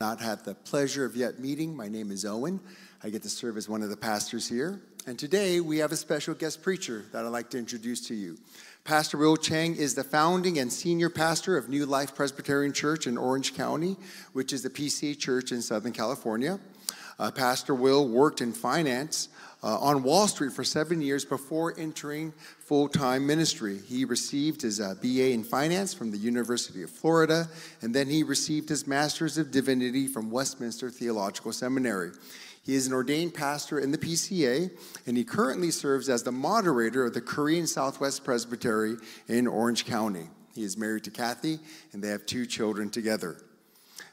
not 0.00 0.20
had 0.20 0.44
the 0.44 0.54
pleasure 0.54 1.04
of 1.04 1.16
yet 1.16 1.40
meeting, 1.40 1.76
my 1.76 1.88
name 1.88 2.12
is 2.12 2.24
Owen. 2.24 2.60
I 3.02 3.10
get 3.10 3.24
to 3.24 3.28
serve 3.28 3.56
as 3.56 3.68
one 3.68 3.82
of 3.82 3.90
the 3.90 3.96
pastors 3.96 4.48
here. 4.48 4.80
And 5.08 5.18
today 5.18 5.58
we 5.58 5.78
have 5.78 5.90
a 5.90 5.96
special 5.96 6.34
guest 6.34 6.62
preacher 6.62 7.06
that 7.10 7.24
I'd 7.24 7.30
like 7.30 7.50
to 7.50 7.58
introduce 7.58 8.06
to 8.06 8.14
you. 8.14 8.38
Pastor 8.84 9.18
Will 9.18 9.36
Chang 9.36 9.74
is 9.74 9.96
the 9.96 10.04
founding 10.04 10.60
and 10.60 10.72
senior 10.72 11.10
pastor 11.10 11.56
of 11.56 11.68
New 11.68 11.84
Life 11.84 12.14
Presbyterian 12.14 12.72
Church 12.72 13.08
in 13.08 13.18
Orange 13.18 13.56
County, 13.56 13.96
which 14.34 14.52
is 14.52 14.62
the 14.62 14.70
PCA 14.70 15.18
church 15.18 15.50
in 15.50 15.60
Southern 15.60 15.90
California. 15.90 16.60
Uh, 17.18 17.30
pastor 17.30 17.74
Will 17.74 18.06
worked 18.08 18.40
in 18.40 18.52
finance 18.52 19.28
uh, 19.62 19.78
on 19.78 20.02
Wall 20.04 20.28
Street 20.28 20.52
for 20.52 20.62
seven 20.62 21.00
years 21.00 21.24
before 21.24 21.74
entering 21.76 22.32
full 22.60 22.88
time 22.88 23.26
ministry. 23.26 23.78
He 23.86 24.04
received 24.04 24.62
his 24.62 24.80
uh, 24.80 24.94
BA 25.02 25.30
in 25.30 25.42
finance 25.42 25.92
from 25.92 26.10
the 26.10 26.18
University 26.18 26.82
of 26.82 26.90
Florida, 26.90 27.48
and 27.82 27.94
then 27.94 28.08
he 28.08 28.22
received 28.22 28.68
his 28.68 28.86
Master's 28.86 29.36
of 29.36 29.50
Divinity 29.50 30.06
from 30.06 30.30
Westminster 30.30 30.90
Theological 30.90 31.52
Seminary. 31.52 32.12
He 32.62 32.74
is 32.74 32.86
an 32.86 32.92
ordained 32.92 33.34
pastor 33.34 33.80
in 33.80 33.90
the 33.90 33.98
PCA, 33.98 34.70
and 35.06 35.16
he 35.16 35.24
currently 35.24 35.70
serves 35.70 36.08
as 36.08 36.22
the 36.22 36.32
moderator 36.32 37.06
of 37.06 37.14
the 37.14 37.20
Korean 37.20 37.66
Southwest 37.66 38.24
Presbytery 38.24 38.96
in 39.26 39.46
Orange 39.46 39.86
County. 39.86 40.28
He 40.54 40.64
is 40.64 40.76
married 40.76 41.04
to 41.04 41.10
Kathy, 41.10 41.60
and 41.92 42.04
they 42.04 42.08
have 42.08 42.26
two 42.26 42.44
children 42.44 42.90
together. 42.90 43.38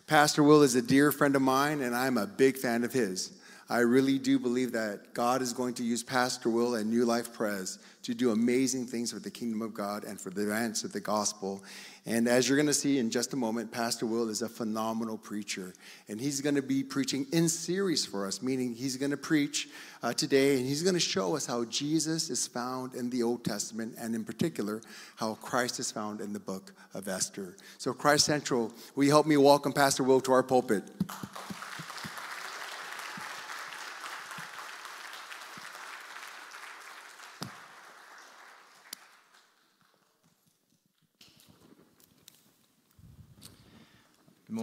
Pastor 0.08 0.44
Will 0.44 0.62
is 0.62 0.76
a 0.76 0.84
dear 0.84 1.12
friend 1.12 1.36
of 1.36 1.41
mine, 1.41 1.82
and 1.82 1.95
I'm 1.95 2.20
a 2.20 2.27
big 2.27 2.58
fan 2.58 2.84
of 2.84 2.94
his. 2.94 3.32
I 3.68 3.80
really 3.80 4.20
do 4.20 4.38
believe 4.38 4.72
that 4.73 5.16
God 5.16 5.41
is 5.41 5.52
going 5.52 5.73
to 5.76 5.84
use 5.84 6.04
Pastor 6.04 6.48
Will 6.52 6.76
and 6.76 6.91
New 6.91 7.05
Life 7.05 7.34
Pres 7.34 7.80
to 8.04 8.14
do 8.14 8.30
amazing 8.30 8.86
things 8.86 9.12
for 9.12 9.18
the 9.18 9.31
kingdom 9.31 9.64
of 9.64 9.73
God 9.73 10.04
and 10.04 10.22
for 10.22 10.30
the 10.30 10.44
advance 10.44 10.84
of 10.84 10.94
the 10.94 11.00
gospel. 11.00 11.64
And 12.08 12.27
as 12.27 12.48
you're 12.48 12.58
going 12.58 12.68
to 12.68 12.73
see 12.73 13.00
in 13.00 13.09
just 13.09 13.34
a 13.34 13.36
moment, 13.36 13.72
Pastor 13.72 14.05
Will 14.05 14.30
is 14.30 14.44
a 14.44 14.50
phenomenal 14.50 15.18
preacher. 15.18 15.73
And 16.08 16.22
he's 16.22 16.40
going 16.40 16.54
to 16.54 16.62
be 16.62 16.84
preaching 16.84 17.26
in 17.34 17.50
series 17.50 18.05
for 18.05 18.28
us, 18.28 18.44
meaning 18.44 18.76
he's 18.76 18.95
going 18.95 19.09
to 19.09 19.18
preach 19.18 19.70
uh, 20.03 20.14
today 20.14 20.58
and 20.58 20.67
he's 20.67 20.84
going 20.84 20.94
to 20.94 21.00
show 21.00 21.36
us 21.36 21.47
how 21.47 21.66
Jesus 21.66 22.30
is 22.30 22.45
found 22.45 22.94
in 22.94 23.09
the 23.09 23.23
Old 23.23 23.44
Testament 23.44 23.95
and, 24.00 24.14
in 24.14 24.23
particular, 24.23 24.81
how 25.16 25.34
Christ 25.36 25.80
is 25.80 25.92
found 25.92 26.22
in 26.22 26.31
the 26.31 26.39
book 26.39 26.73
of 26.94 27.08
Esther. 27.08 27.58
So, 27.80 27.92
Christ 27.92 28.25
Central, 28.25 28.72
will 28.95 29.06
you 29.06 29.12
help 29.12 29.25
me 29.25 29.38
welcome 29.38 29.73
Pastor 29.73 30.03
Will 30.03 30.22
to 30.22 30.31
our 30.31 30.44
pulpit? 30.44 30.84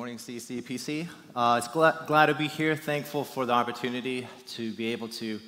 Morning, 0.02 0.18
CCPC. 0.18 1.06
Uh, 1.36 1.54
it's 1.58 1.68
glad, 1.68 1.94
glad 2.08 2.26
to 2.26 2.34
be 2.34 2.48
here. 2.48 2.74
Thankful 2.74 3.22
for 3.22 3.46
the 3.46 3.52
opportunity 3.52 4.26
to 4.48 4.72
be 4.72 4.86
able 4.86 5.06
to 5.06 5.38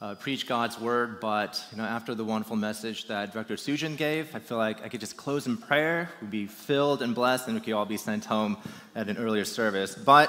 uh, 0.00 0.16
preach 0.16 0.48
God's 0.48 0.80
word. 0.80 1.20
But 1.20 1.64
you 1.70 1.78
know, 1.78 1.84
after 1.84 2.16
the 2.16 2.24
wonderful 2.24 2.56
message 2.56 3.06
that 3.06 3.32
Director 3.32 3.54
Sujin 3.54 3.96
gave, 3.96 4.34
I 4.34 4.40
feel 4.40 4.58
like 4.58 4.84
I 4.84 4.88
could 4.88 4.98
just 4.98 5.16
close 5.16 5.46
in 5.46 5.56
prayer. 5.56 6.10
We'd 6.22 6.30
be 6.32 6.46
filled 6.46 7.02
and 7.02 7.14
blessed, 7.14 7.46
and 7.46 7.54
we 7.54 7.60
could 7.60 7.72
all 7.72 7.86
be 7.86 7.96
sent 7.96 8.24
home 8.24 8.56
at 8.96 9.08
an 9.08 9.16
earlier 9.16 9.44
service. 9.44 9.94
But 9.94 10.28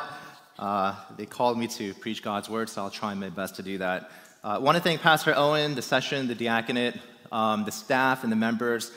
uh, 0.59 0.93
they 1.17 1.25
called 1.25 1.57
me 1.57 1.65
to 1.69 1.95
preach 1.95 2.21
God's 2.21 2.51
word, 2.51 2.69
so 2.69 2.83
I'll 2.83 2.91
try 2.91 3.15
my 3.15 3.29
best 3.29 3.55
to 3.55 3.63
do 3.63 3.79
that. 3.79 4.11
I 4.43 4.57
uh, 4.57 4.59
want 4.59 4.77
to 4.77 4.83
thank 4.83 5.01
Pastor 5.01 5.33
Owen, 5.35 5.73
the 5.73 5.81
session, 5.81 6.27
the 6.27 6.35
diaconate, 6.35 6.99
um, 7.31 7.65
the 7.65 7.71
staff, 7.71 8.21
and 8.21 8.31
the 8.31 8.35
members. 8.35 8.91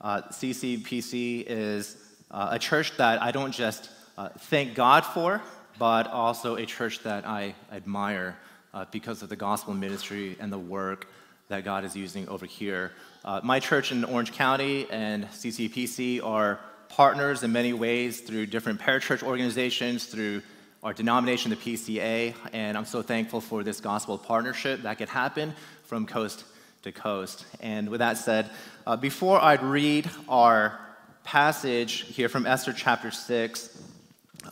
CCPC 0.00 1.40
uh, 1.40 1.52
is 1.52 1.96
uh, 2.30 2.50
a 2.52 2.58
church 2.60 2.96
that 2.98 3.20
I 3.20 3.32
don't 3.32 3.50
just 3.50 3.90
uh, 4.18 4.28
thank 4.36 4.74
God 4.74 5.06
for, 5.06 5.40
but 5.78 6.08
also 6.08 6.56
a 6.56 6.66
church 6.66 7.04
that 7.04 7.24
I 7.24 7.54
admire 7.70 8.36
uh, 8.74 8.84
because 8.90 9.22
of 9.22 9.28
the 9.28 9.36
gospel 9.36 9.74
ministry 9.74 10.36
and 10.40 10.52
the 10.52 10.58
work 10.58 11.06
that 11.46 11.64
God 11.64 11.84
is 11.84 11.94
using 11.94 12.28
over 12.28 12.44
here. 12.44 12.90
Uh, 13.24 13.40
my 13.44 13.60
church 13.60 13.92
in 13.92 14.02
Orange 14.02 14.32
County 14.32 14.88
and 14.90 15.24
CCPC 15.26 16.20
are 16.24 16.58
partners 16.88 17.44
in 17.44 17.52
many 17.52 17.72
ways 17.72 18.20
through 18.20 18.46
different 18.46 18.80
parachurch 18.80 19.22
organizations, 19.22 20.06
through 20.06 20.42
our 20.82 20.92
denomination, 20.92 21.50
the 21.50 21.56
PCA, 21.56 22.34
and 22.52 22.76
I'm 22.76 22.86
so 22.86 23.02
thankful 23.02 23.40
for 23.40 23.62
this 23.62 23.80
gospel 23.80 24.18
partnership 24.18 24.82
that 24.82 24.98
could 24.98 25.08
happen 25.08 25.54
from 25.84 26.06
coast 26.06 26.42
to 26.82 26.90
coast. 26.90 27.46
And 27.60 27.88
with 27.88 28.00
that 28.00 28.18
said, 28.18 28.50
uh, 28.84 28.96
before 28.96 29.40
I'd 29.40 29.62
read 29.62 30.10
our 30.28 30.76
passage 31.22 32.00
here 32.16 32.28
from 32.28 32.46
Esther 32.46 32.72
chapter 32.72 33.12
6, 33.12 33.76
I 33.76 33.97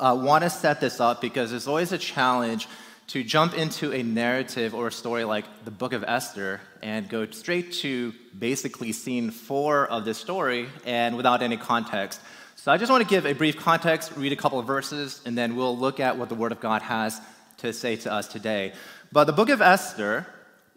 uh, 0.00 0.18
want 0.20 0.44
to 0.44 0.50
set 0.50 0.80
this 0.80 1.00
up 1.00 1.20
because 1.20 1.52
it's 1.52 1.66
always 1.66 1.92
a 1.92 1.98
challenge 1.98 2.68
to 3.08 3.22
jump 3.22 3.54
into 3.54 3.92
a 3.92 4.02
narrative 4.02 4.74
or 4.74 4.88
a 4.88 4.92
story 4.92 5.24
like 5.24 5.44
the 5.64 5.70
book 5.70 5.92
of 5.92 6.02
Esther 6.04 6.60
and 6.82 7.08
go 7.08 7.24
straight 7.30 7.72
to 7.72 8.12
basically 8.36 8.92
scene 8.92 9.30
four 9.30 9.86
of 9.86 10.04
this 10.04 10.18
story 10.18 10.68
and 10.84 11.16
without 11.16 11.40
any 11.42 11.56
context. 11.56 12.20
So 12.56 12.72
I 12.72 12.78
just 12.78 12.90
want 12.90 13.02
to 13.02 13.08
give 13.08 13.26
a 13.26 13.32
brief 13.32 13.56
context, 13.56 14.12
read 14.16 14.32
a 14.32 14.36
couple 14.36 14.58
of 14.58 14.66
verses, 14.66 15.20
and 15.24 15.38
then 15.38 15.54
we'll 15.54 15.78
look 15.78 16.00
at 16.00 16.18
what 16.18 16.28
the 16.28 16.34
Word 16.34 16.50
of 16.50 16.60
God 16.60 16.82
has 16.82 17.20
to 17.58 17.72
say 17.72 17.94
to 17.96 18.12
us 18.12 18.26
today. 18.26 18.72
But 19.12 19.24
the 19.24 19.32
book 19.32 19.50
of 19.50 19.60
Esther 19.60 20.26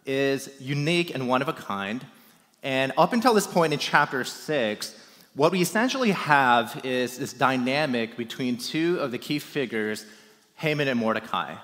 is 0.06 0.50
unique 0.60 1.14
and 1.16 1.28
one 1.28 1.42
of 1.42 1.48
a 1.48 1.54
kind. 1.54 2.06
And 2.62 2.92
up 2.98 3.14
until 3.14 3.34
this 3.34 3.48
point 3.48 3.74
in 3.74 3.80
chapter 3.80 4.24
six, 4.24 4.96
what 5.36 5.52
we 5.52 5.62
essentially 5.62 6.12
have 6.12 6.82
is 6.84 7.18
this 7.18 7.34
dynamic 7.34 8.18
between 8.18 8.58
two 8.58 9.00
of 9.00 9.12
the 9.12 9.18
key 9.18 9.40
figures, 9.40 10.06
Haman 10.56 10.88
and 10.88 11.00
Mordecai. 11.00 11.56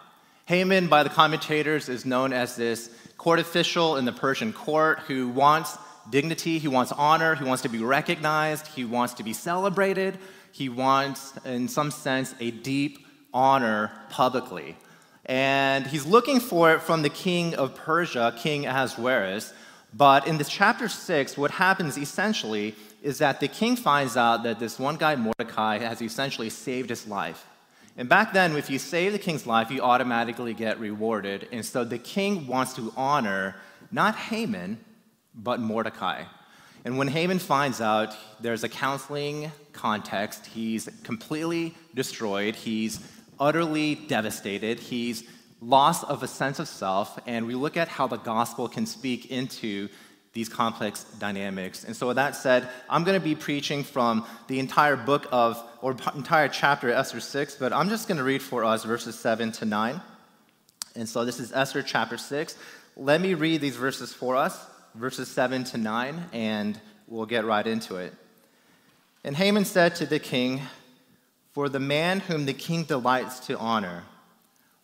Haman, 0.46 0.88
by 0.88 1.04
the 1.04 1.10
commentators, 1.10 1.90
is 1.90 2.06
known 2.06 2.32
as 2.32 2.56
this 2.56 2.90
court 3.18 3.40
official 3.40 3.98
in 3.98 4.06
the 4.06 4.12
Persian 4.12 4.54
court 4.54 5.00
who 5.08 5.30
wants 5.30 5.78
dignity, 6.12 6.60
he 6.60 6.68
wants 6.68 6.92
honor, 6.92 7.34
he 7.34 7.44
wants 7.44 7.64
to 7.64 7.70
be 7.70 7.80
recognized, 7.80 8.68
he 8.68 8.86
wants 8.86 9.16
to 9.16 9.24
be 9.24 9.34
celebrated, 9.34 10.20
he 10.52 10.70
wants, 10.70 11.34
in 11.46 11.68
some 11.68 11.90
sense, 11.90 12.36
a 12.40 12.52
deep 12.52 13.08
honor 13.34 13.92
publicly. 14.10 14.78
And 15.26 15.88
he's 15.88 16.06
looking 16.06 16.40
for 16.40 16.74
it 16.74 16.84
from 16.84 17.02
the 17.02 17.10
king 17.10 17.56
of 17.56 17.74
Persia, 17.74 18.36
King 18.38 18.68
Ahasuerus. 18.68 19.52
But 19.92 20.28
in 20.28 20.38
this 20.38 20.50
chapter 20.50 20.88
six, 20.88 21.36
what 21.36 21.50
happens 21.50 21.98
essentially 21.98 22.76
is 23.06 23.20
that 23.20 23.40
the 23.40 23.48
king 23.48 23.76
finds 23.76 24.18
out 24.18 24.42
that 24.42 24.58
this 24.58 24.80
one 24.80 24.96
guy, 24.98 25.16
Mordecai, 25.16 25.78
has 25.78 26.02
essentially 26.02 26.50
saved 26.50 26.90
his 26.90 27.06
life. 27.08 27.46
And 27.98 28.10
back 28.10 28.34
then, 28.34 28.58
if 28.58 28.68
you 28.68 28.80
save 28.80 29.12
the 29.12 29.20
king's 29.20 29.46
life, 29.46 29.70
you 29.70 29.82
automatically 29.82 30.56
get 30.56 30.80
rewarded. 30.80 31.48
And 31.52 31.64
so 31.64 31.84
the 31.84 32.00
king 32.00 32.48
wants 32.48 32.74
to 32.74 32.92
honor 32.98 33.58
not 33.92 34.16
Haman, 34.16 34.84
but 35.36 35.60
Mordecai. 35.60 36.24
And 36.84 36.98
when 36.98 37.08
Haman 37.08 37.38
finds 37.38 37.80
out, 37.80 38.16
there's 38.42 38.64
a 38.64 38.70
counseling 38.70 39.52
context. 39.72 40.48
He's 40.48 40.90
completely 41.04 41.76
destroyed. 41.94 42.56
He's 42.56 43.00
utterly 43.40 43.94
devastated. 43.94 44.80
He's 44.80 45.26
lost 45.62 46.06
of 46.06 46.24
a 46.24 46.28
sense 46.28 46.58
of 46.58 46.68
self. 46.68 47.20
And 47.28 47.46
we 47.46 47.54
look 47.54 47.78
at 47.78 47.88
how 47.88 48.08
the 48.08 48.18
gospel 48.18 48.68
can 48.68 48.88
speak 48.88 49.28
into 49.28 49.90
these 50.36 50.50
complex 50.50 51.06
dynamics. 51.18 51.86
And 51.86 51.96
so, 51.96 52.08
with 52.08 52.18
that 52.18 52.36
said, 52.36 52.68
I'm 52.90 53.06
going 53.06 53.20
to 53.20 53.24
be 53.24 53.36
preaching 53.36 53.84
from 53.84 54.26
the 54.48 54.60
entire 54.60 54.98
book 54.98 55.28
of, 55.32 55.64
or 55.82 55.96
entire 56.14 56.50
chapter, 56.50 56.92
Esther 56.92 57.22
6, 57.22 57.56
but 57.56 57.72
I'm 57.72 57.88
just 57.88 58.10
going 58.10 58.18
to 58.18 58.24
read 58.24 58.42
for 58.42 58.66
us 58.66 58.84
verses 58.84 59.18
7 59.18 59.54
to 59.54 59.66
9. 59.66 60.02
And 60.98 61.08
so, 61.08 61.24
this 61.24 61.40
is 61.40 61.54
Esther 61.54 61.82
chapter 61.82 62.18
6. 62.18 62.58
Let 62.98 63.22
me 63.22 63.34
read 63.34 63.62
these 63.62 63.78
verses 63.78 64.14
for 64.14 64.36
us, 64.36 64.60
verses 64.94 65.30
7 65.30 65.64
to 65.64 65.78
9, 65.78 66.26
and 66.34 66.80
we'll 67.08 67.26
get 67.26 67.46
right 67.46 67.66
into 67.66 67.96
it. 67.96 68.14
And 69.24 69.38
Haman 69.38 69.64
said 69.64 69.96
to 69.96 70.06
the 70.06 70.20
king, 70.20 70.64
For 71.54 71.70
the 71.70 71.80
man 71.80 72.20
whom 72.20 72.46
the 72.46 72.54
king 72.54 72.84
delights 72.84 73.40
to 73.48 73.58
honor, 73.58 74.04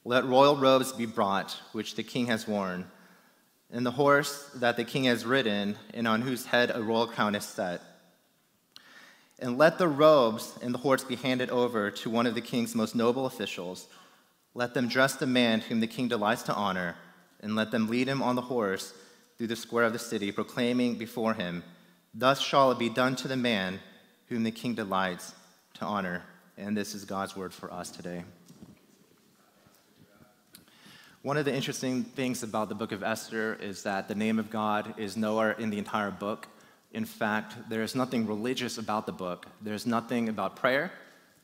let 0.05 0.23
royal 0.23 0.55
robes 0.55 0.93
be 0.93 1.05
brought, 1.05 1.59
which 1.73 1.95
the 1.95 2.03
king 2.03 2.27
has 2.27 2.47
worn 2.47 2.85
and 3.71 3.85
the 3.85 3.91
horse 3.91 4.49
that 4.55 4.77
the 4.77 4.83
king 4.83 5.05
has 5.05 5.25
ridden, 5.25 5.77
and 5.93 6.07
on 6.07 6.21
whose 6.21 6.45
head 6.45 6.71
a 6.73 6.81
royal 6.81 7.07
crown 7.07 7.35
is 7.35 7.45
set. 7.45 7.81
And 9.39 9.57
let 9.57 9.77
the 9.77 9.87
robes 9.87 10.53
and 10.61 10.73
the 10.73 10.79
horse 10.79 11.03
be 11.03 11.15
handed 11.15 11.49
over 11.49 11.89
to 11.89 12.09
one 12.09 12.27
of 12.27 12.35
the 12.35 12.41
king's 12.41 12.75
most 12.75 12.95
noble 12.95 13.25
officials. 13.25 13.87
Let 14.53 14.73
them 14.73 14.87
dress 14.87 15.15
the 15.15 15.25
man 15.25 15.61
whom 15.61 15.79
the 15.79 15.87
king 15.87 16.07
delights 16.07 16.43
to 16.43 16.53
honor, 16.53 16.95
and 17.41 17.55
let 17.55 17.71
them 17.71 17.87
lead 17.87 18.07
him 18.07 18.21
on 18.21 18.35
the 18.35 18.41
horse 18.41 18.93
through 19.37 19.47
the 19.47 19.55
square 19.55 19.85
of 19.85 19.93
the 19.93 19.99
city, 19.99 20.31
proclaiming 20.31 20.95
before 20.95 21.33
him, 21.33 21.63
Thus 22.13 22.41
shall 22.41 22.71
it 22.71 22.79
be 22.79 22.89
done 22.89 23.15
to 23.17 23.27
the 23.27 23.37
man 23.37 23.79
whom 24.27 24.43
the 24.43 24.51
king 24.51 24.75
delights 24.75 25.33
to 25.75 25.85
honor. 25.85 26.23
And 26.57 26.75
this 26.75 26.93
is 26.93 27.05
God's 27.05 27.35
word 27.35 27.53
for 27.53 27.71
us 27.71 27.89
today. 27.89 28.23
One 31.23 31.37
of 31.37 31.45
the 31.45 31.53
interesting 31.53 32.03
things 32.03 32.41
about 32.41 32.67
the 32.67 32.73
book 32.73 32.91
of 32.91 33.03
Esther 33.03 33.55
is 33.61 33.83
that 33.83 34.07
the 34.07 34.15
name 34.15 34.39
of 34.39 34.49
God 34.49 34.95
is 34.97 35.15
nowhere 35.15 35.51
in 35.51 35.69
the 35.69 35.77
entire 35.77 36.09
book. 36.09 36.47
In 36.93 37.05
fact, 37.05 37.69
there 37.69 37.83
is 37.83 37.93
nothing 37.93 38.25
religious 38.25 38.79
about 38.79 39.05
the 39.05 39.11
book. 39.11 39.45
There's 39.61 39.85
nothing 39.85 40.29
about 40.29 40.55
prayer. 40.55 40.91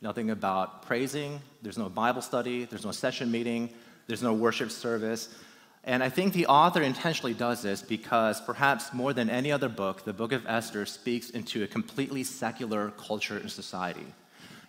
nothing 0.01 0.29
about 0.29 0.83
praising, 0.83 1.39
there's 1.63 1.77
no 1.77 1.89
Bible 1.89 2.21
study, 2.21 2.65
there's 2.65 2.85
no 2.85 2.91
session 2.91 3.31
meeting, 3.31 3.69
there's 4.06 4.21
no 4.21 4.33
worship 4.33 4.69
service. 4.69 5.29
And 5.83 6.03
I 6.03 6.09
think 6.09 6.33
the 6.33 6.45
author 6.47 6.81
intentionally 6.81 7.33
does 7.33 7.62
this 7.62 7.81
because 7.81 8.41
perhaps 8.41 8.94
more 8.94 9.13
than 9.13 9.29
any 9.29 9.51
other 9.51 9.69
book, 9.69 10.06
the 10.06 10.13
book 10.13 10.33
of 10.33 10.45
Esther 10.45 10.85
speaks 10.85 11.31
into 11.31 11.63
a 11.63 11.68
completely 11.68 12.24
secular 12.24 12.91
culture 12.91 13.38
and 13.38 13.50
society. 13.50 14.06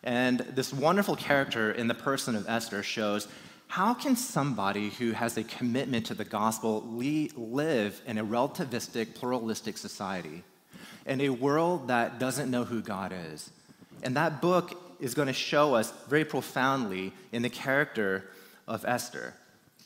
And 0.02 0.38
this 0.40 0.72
wonderful 0.72 1.16
character 1.16 1.72
in 1.72 1.88
the 1.88 1.94
person 1.94 2.34
of 2.36 2.48
Esther 2.48 2.82
shows 2.82 3.28
how 3.68 3.92
can 3.92 4.16
somebody 4.16 4.88
who 4.88 5.12
has 5.12 5.36
a 5.36 5.44
commitment 5.44 6.06
to 6.06 6.14
the 6.14 6.24
gospel 6.24 6.82
live 6.86 8.00
in 8.06 8.18
a 8.18 8.24
relativistic, 8.24 9.14
pluralistic 9.14 9.76
society, 9.76 10.42
in 11.06 11.20
a 11.20 11.28
world 11.28 11.88
that 11.88 12.18
doesn't 12.18 12.50
know 12.50 12.64
who 12.64 12.80
God 12.80 13.12
is? 13.32 13.50
And 14.02 14.16
that 14.16 14.40
book 14.40 14.72
is 15.00 15.14
going 15.14 15.28
to 15.28 15.34
show 15.34 15.74
us 15.74 15.92
very 16.08 16.24
profoundly 16.24 17.12
in 17.30 17.42
the 17.42 17.50
character 17.50 18.24
of 18.66 18.84
Esther. 18.86 19.34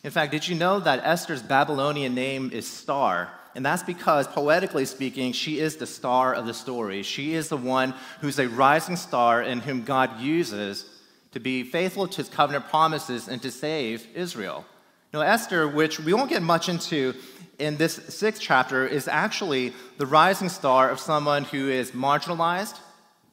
In 0.05 0.11
fact, 0.11 0.33
did 0.33 0.47
you 0.47 0.55
know 0.55 0.79
that 0.81 1.01
Esther's 1.05 1.43
Babylonian 1.43 2.15
name 2.15 2.51
is 2.53 2.67
Star? 2.67 3.31
And 3.55 3.67
that's 3.67 3.83
because, 3.83 4.27
poetically 4.29 4.85
speaking, 4.85 5.33
she 5.33 5.59
is 5.59 5.77
the 5.77 5.87
star 5.87 6.35
of 6.35 6.47
the 6.47 6.55
story. 6.55 7.03
She 7.03 7.35
is 7.35 7.49
the 7.49 7.57
one 7.57 7.95
who's 8.21 8.39
a 8.39 8.49
rising 8.49 8.97
star 8.97 9.43
and 9.43 9.61
whom 9.61 9.83
God 9.83 10.21
uses 10.21 10.87
to 11.33 11.41
be 11.41 11.65
faithful 11.65 12.07
to 12.07 12.17
his 12.17 12.29
covenant 12.29 12.69
promises 12.69 13.29
and 13.29 13.43
to 13.43 13.51
save 13.51 14.07
Israel. 14.15 14.65
Now, 15.13 15.21
Esther, 15.21 15.69
which 15.69 16.01
we 16.01 16.15
won't 16.15 16.31
get 16.31 16.43
much 16.43 16.69
into 16.69 17.15
in 17.59 17.77
this 17.77 17.95
sixth 18.09 18.41
chapter, 18.41 18.87
is 18.87 19.09
actually 19.09 19.73
the 19.99 20.07
rising 20.07 20.49
star 20.49 20.89
of 20.89 20.99
someone 20.99 21.45
who 21.45 21.69
is 21.69 21.91
marginalized, 21.91 22.79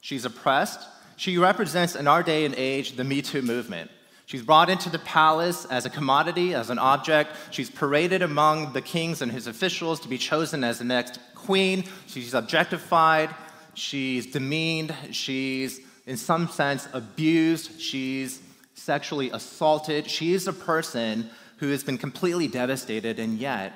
she's 0.01 0.25
oppressed. 0.25 0.81
She 1.15 1.37
represents 1.37 1.95
in 1.95 2.07
our 2.07 2.23
day 2.23 2.45
and 2.45 2.55
age 2.55 2.95
the 2.95 3.03
Me 3.03 3.21
Too 3.21 3.41
movement. 3.41 3.91
She's 4.25 4.43
brought 4.43 4.69
into 4.69 4.89
the 4.89 4.99
palace 4.99 5.65
as 5.65 5.85
a 5.85 5.89
commodity, 5.89 6.53
as 6.53 6.69
an 6.69 6.79
object. 6.79 7.35
She's 7.49 7.69
paraded 7.69 8.21
among 8.21 8.73
the 8.73 8.81
kings 8.81 9.21
and 9.21 9.31
his 9.31 9.47
officials 9.47 9.99
to 10.01 10.07
be 10.07 10.19
chosen 10.19 10.63
as 10.63 10.77
the 10.77 10.85
next 10.85 11.19
queen. 11.33 11.83
She's 12.05 12.33
objectified. 12.33 13.33
She's 13.73 14.27
demeaned. 14.27 14.93
She's, 15.11 15.81
in 16.09 16.17
some 16.17 16.47
sense, 16.47 16.87
abused. 16.91 17.79
She's 17.79 18.41
sexually 18.73 19.29
assaulted. 19.29 20.09
She 20.09 20.33
is 20.33 20.47
a 20.47 20.53
person 20.53 21.29
who 21.57 21.69
has 21.69 21.83
been 21.83 21.99
completely 21.99 22.47
devastated, 22.47 23.19
and 23.19 23.37
yet 23.37 23.73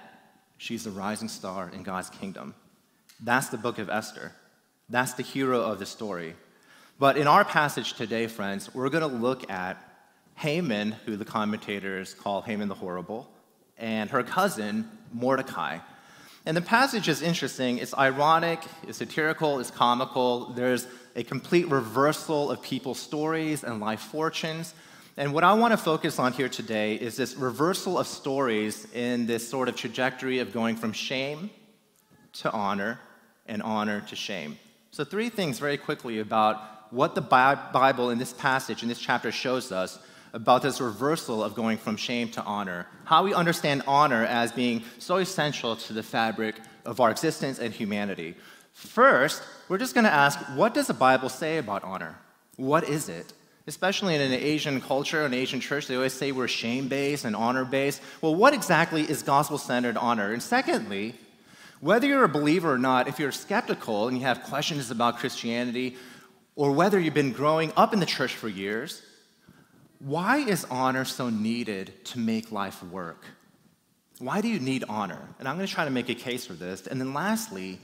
she's 0.57 0.87
a 0.87 0.91
rising 0.91 1.29
star 1.29 1.69
in 1.71 1.83
God's 1.83 2.09
kingdom. 2.09 2.55
That's 3.19 3.49
the 3.49 3.57
book 3.59 3.77
of 3.77 3.87
Esther. 3.87 4.31
That's 4.89 5.13
the 5.13 5.21
hero 5.21 5.61
of 5.61 5.77
the 5.77 5.85
story. 5.85 6.33
But 6.97 7.17
in 7.17 7.27
our 7.27 7.45
passage 7.45 7.93
today, 7.93 8.25
friends, 8.25 8.73
we're 8.73 8.89
going 8.89 9.07
to 9.07 9.15
look 9.15 9.47
at 9.51 9.77
Haman, 10.33 10.93
who 11.05 11.17
the 11.17 11.25
commentators 11.25 12.15
call 12.15 12.41
Haman 12.41 12.67
the 12.67 12.73
Horrible, 12.73 13.29
and 13.77 14.09
her 14.09 14.23
cousin, 14.23 14.89
Mordecai. 15.13 15.77
And 16.47 16.57
the 16.57 16.61
passage 16.61 17.07
is 17.07 17.21
interesting. 17.21 17.77
It's 17.77 17.93
ironic, 17.93 18.59
it's 18.87 18.97
satirical, 18.97 19.59
it's 19.59 19.69
comical. 19.69 20.47
There's 20.53 20.87
a 21.15 21.23
complete 21.23 21.69
reversal 21.69 22.51
of 22.51 22.61
people's 22.61 22.99
stories 22.99 23.63
and 23.63 23.79
life 23.79 24.01
fortunes. 24.01 24.73
And 25.15 25.33
what 25.33 25.43
I 25.43 25.53
want 25.53 25.71
to 25.71 25.77
focus 25.77 26.17
on 26.17 26.33
here 26.33 26.49
today 26.49 26.95
is 26.95 27.15
this 27.15 27.35
reversal 27.35 27.99
of 27.99 28.07
stories 28.07 28.87
in 28.93 29.27
this 29.27 29.47
sort 29.47 29.69
of 29.69 29.75
trajectory 29.75 30.39
of 30.39 30.51
going 30.51 30.75
from 30.75 30.91
shame 30.91 31.51
to 32.33 32.51
honor 32.51 32.99
and 33.45 33.61
honor 33.61 34.01
to 34.09 34.15
shame. 34.15 34.57
So, 34.91 35.03
three 35.03 35.29
things 35.29 35.59
very 35.59 35.77
quickly 35.77 36.19
about 36.19 36.91
what 36.91 37.15
the 37.15 37.21
Bible 37.21 38.09
in 38.09 38.17
this 38.17 38.33
passage, 38.33 38.83
in 38.83 38.89
this 38.89 38.99
chapter, 38.99 39.31
shows 39.31 39.71
us 39.71 39.99
about 40.33 40.63
this 40.63 40.81
reversal 40.81 41.43
of 41.43 41.53
going 41.53 41.77
from 41.77 41.95
shame 41.95 42.29
to 42.29 42.43
honor. 42.43 42.87
How 43.05 43.23
we 43.23 43.33
understand 43.33 43.83
honor 43.87 44.25
as 44.25 44.51
being 44.51 44.83
so 44.97 45.17
essential 45.17 45.75
to 45.75 45.93
the 45.93 46.03
fabric 46.03 46.55
of 46.85 46.99
our 46.99 47.11
existence 47.11 47.59
and 47.59 47.73
humanity. 47.73 48.35
First, 48.73 49.43
we're 49.69 49.77
just 49.77 49.93
going 49.93 50.03
to 50.03 50.11
ask 50.11 50.37
what 50.55 50.73
does 50.73 50.87
the 50.87 50.93
Bible 50.93 51.29
say 51.29 51.57
about 51.57 51.83
honor? 51.83 52.17
What 52.57 52.83
is 52.83 53.07
it? 53.07 53.31
Especially 53.65 54.13
in 54.15 54.21
an 54.21 54.33
Asian 54.33 54.81
culture, 54.81 55.25
an 55.25 55.33
Asian 55.33 55.61
church, 55.61 55.87
they 55.87 55.95
always 55.95 56.13
say 56.13 56.33
we're 56.33 56.49
shame 56.49 56.89
based 56.89 57.23
and 57.23 57.35
honor 57.35 57.63
based. 57.63 58.01
Well, 58.21 58.35
what 58.35 58.53
exactly 58.53 59.03
is 59.03 59.23
gospel 59.23 59.57
centered 59.57 59.95
honor? 59.95 60.33
And 60.33 60.43
secondly, 60.43 61.15
whether 61.79 62.07
you're 62.07 62.25
a 62.25 62.29
believer 62.29 62.73
or 62.73 62.77
not, 62.77 63.07
if 63.07 63.19
you're 63.19 63.31
skeptical 63.31 64.07
and 64.07 64.17
you 64.17 64.23
have 64.25 64.43
questions 64.43 64.91
about 64.91 65.19
Christianity, 65.19 65.95
or 66.55 66.71
whether 66.71 66.99
you've 66.99 67.13
been 67.13 67.31
growing 67.31 67.71
up 67.77 67.93
in 67.93 67.99
the 67.99 68.05
church 68.05 68.35
for 68.35 68.47
years, 68.47 69.01
why 69.99 70.37
is 70.37 70.65
honor 70.69 71.05
so 71.05 71.29
needed 71.29 71.93
to 72.05 72.19
make 72.19 72.51
life 72.51 72.83
work? 72.83 73.23
Why 74.19 74.41
do 74.41 74.47
you 74.47 74.59
need 74.59 74.83
honor? 74.87 75.29
And 75.39 75.47
I'm 75.47 75.55
going 75.55 75.67
to 75.67 75.73
try 75.73 75.85
to 75.85 75.91
make 75.91 76.09
a 76.09 76.15
case 76.15 76.45
for 76.45 76.53
this. 76.53 76.85
And 76.87 76.99
then 76.99 77.13
lastly, 77.13 77.79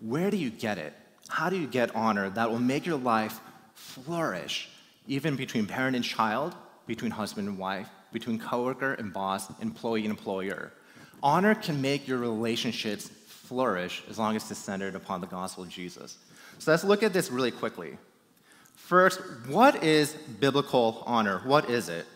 where 0.00 0.30
do 0.30 0.36
you 0.36 0.50
get 0.50 0.78
it? 0.78 0.92
How 1.28 1.50
do 1.50 1.56
you 1.56 1.66
get 1.66 1.94
honor 1.94 2.30
that 2.30 2.50
will 2.50 2.58
make 2.58 2.86
your 2.86 2.98
life 2.98 3.40
flourish, 3.74 4.68
even 5.06 5.36
between 5.36 5.66
parent 5.66 5.96
and 5.96 6.04
child, 6.04 6.54
between 6.86 7.10
husband 7.10 7.48
and 7.48 7.58
wife, 7.58 7.88
between 8.12 8.38
coworker 8.38 8.94
and 8.94 9.12
boss, 9.12 9.48
employee 9.60 10.02
and 10.02 10.10
employer? 10.10 10.72
Honor 11.22 11.54
can 11.54 11.82
make 11.82 12.06
your 12.06 12.18
relationships 12.18 13.10
flourish 13.26 14.02
as 14.08 14.18
long 14.18 14.36
as 14.36 14.50
it's 14.50 14.60
centered 14.60 14.94
upon 14.94 15.20
the 15.20 15.26
gospel 15.26 15.64
of 15.64 15.68
Jesus. 15.68 16.18
So 16.58 16.70
let's 16.70 16.84
look 16.84 17.02
at 17.02 17.12
this 17.12 17.30
really 17.30 17.50
quickly. 17.50 17.98
First, 18.76 19.20
what 19.48 19.82
is 19.82 20.14
biblical 20.40 21.02
honor? 21.06 21.40
What 21.44 21.68
is 21.68 21.88
it? 21.88 22.06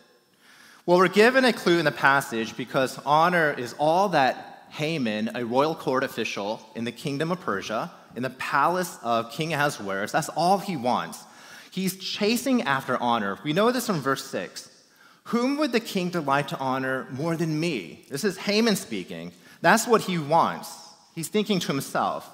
Well, 0.87 0.99
we're 0.99 1.09
given 1.09 1.45
a 1.45 1.53
clue 1.53 1.79
in 1.79 1.85
the 1.85 1.93
passage 1.93 2.57
because 2.57 2.99
honor 3.05 3.53
is 3.53 3.75
all 3.79 4.09
that 4.11 4.52
Haman, 4.73 5.31
a 5.35 5.45
royal 5.45 5.75
court 5.75 6.03
official 6.03 6.61
in 6.75 6.85
the 6.85 6.93
kingdom 6.93 7.31
of 7.31 7.41
Persia, 7.41 7.91
in 8.17 8.23
the 8.23 8.31
palace 8.31 8.99
of 9.03 9.31
King 9.31 9.53
Ahasuerus, 9.53 10.13
that's 10.13 10.31
all 10.31 10.59
he 10.59 10.77
wants. 10.77 11.25
He's 11.71 11.97
chasing 11.99 12.63
after 12.63 12.97
honor. 12.97 13.39
We 13.45 13.53
know 13.53 13.71
this 13.71 13.87
from 13.87 14.01
verse 14.01 14.25
6. 14.27 14.71
Whom 15.25 15.59
would 15.59 15.73
the 15.73 15.81
king 15.81 16.09
delight 16.09 16.49
to 16.49 16.59
honor 16.59 17.07
more 17.11 17.37
than 17.37 17.61
me? 17.61 18.07
This 18.11 18.25
is 18.25 18.39
Haman 18.39 18.77
speaking. 18.77 19.33
That's 19.61 19.87
what 19.87 20.03
he 20.03 20.19
wants. 20.19 20.75
He's 21.15 21.29
thinking 21.29 21.61
to 21.61 21.67
himself. 21.69 22.29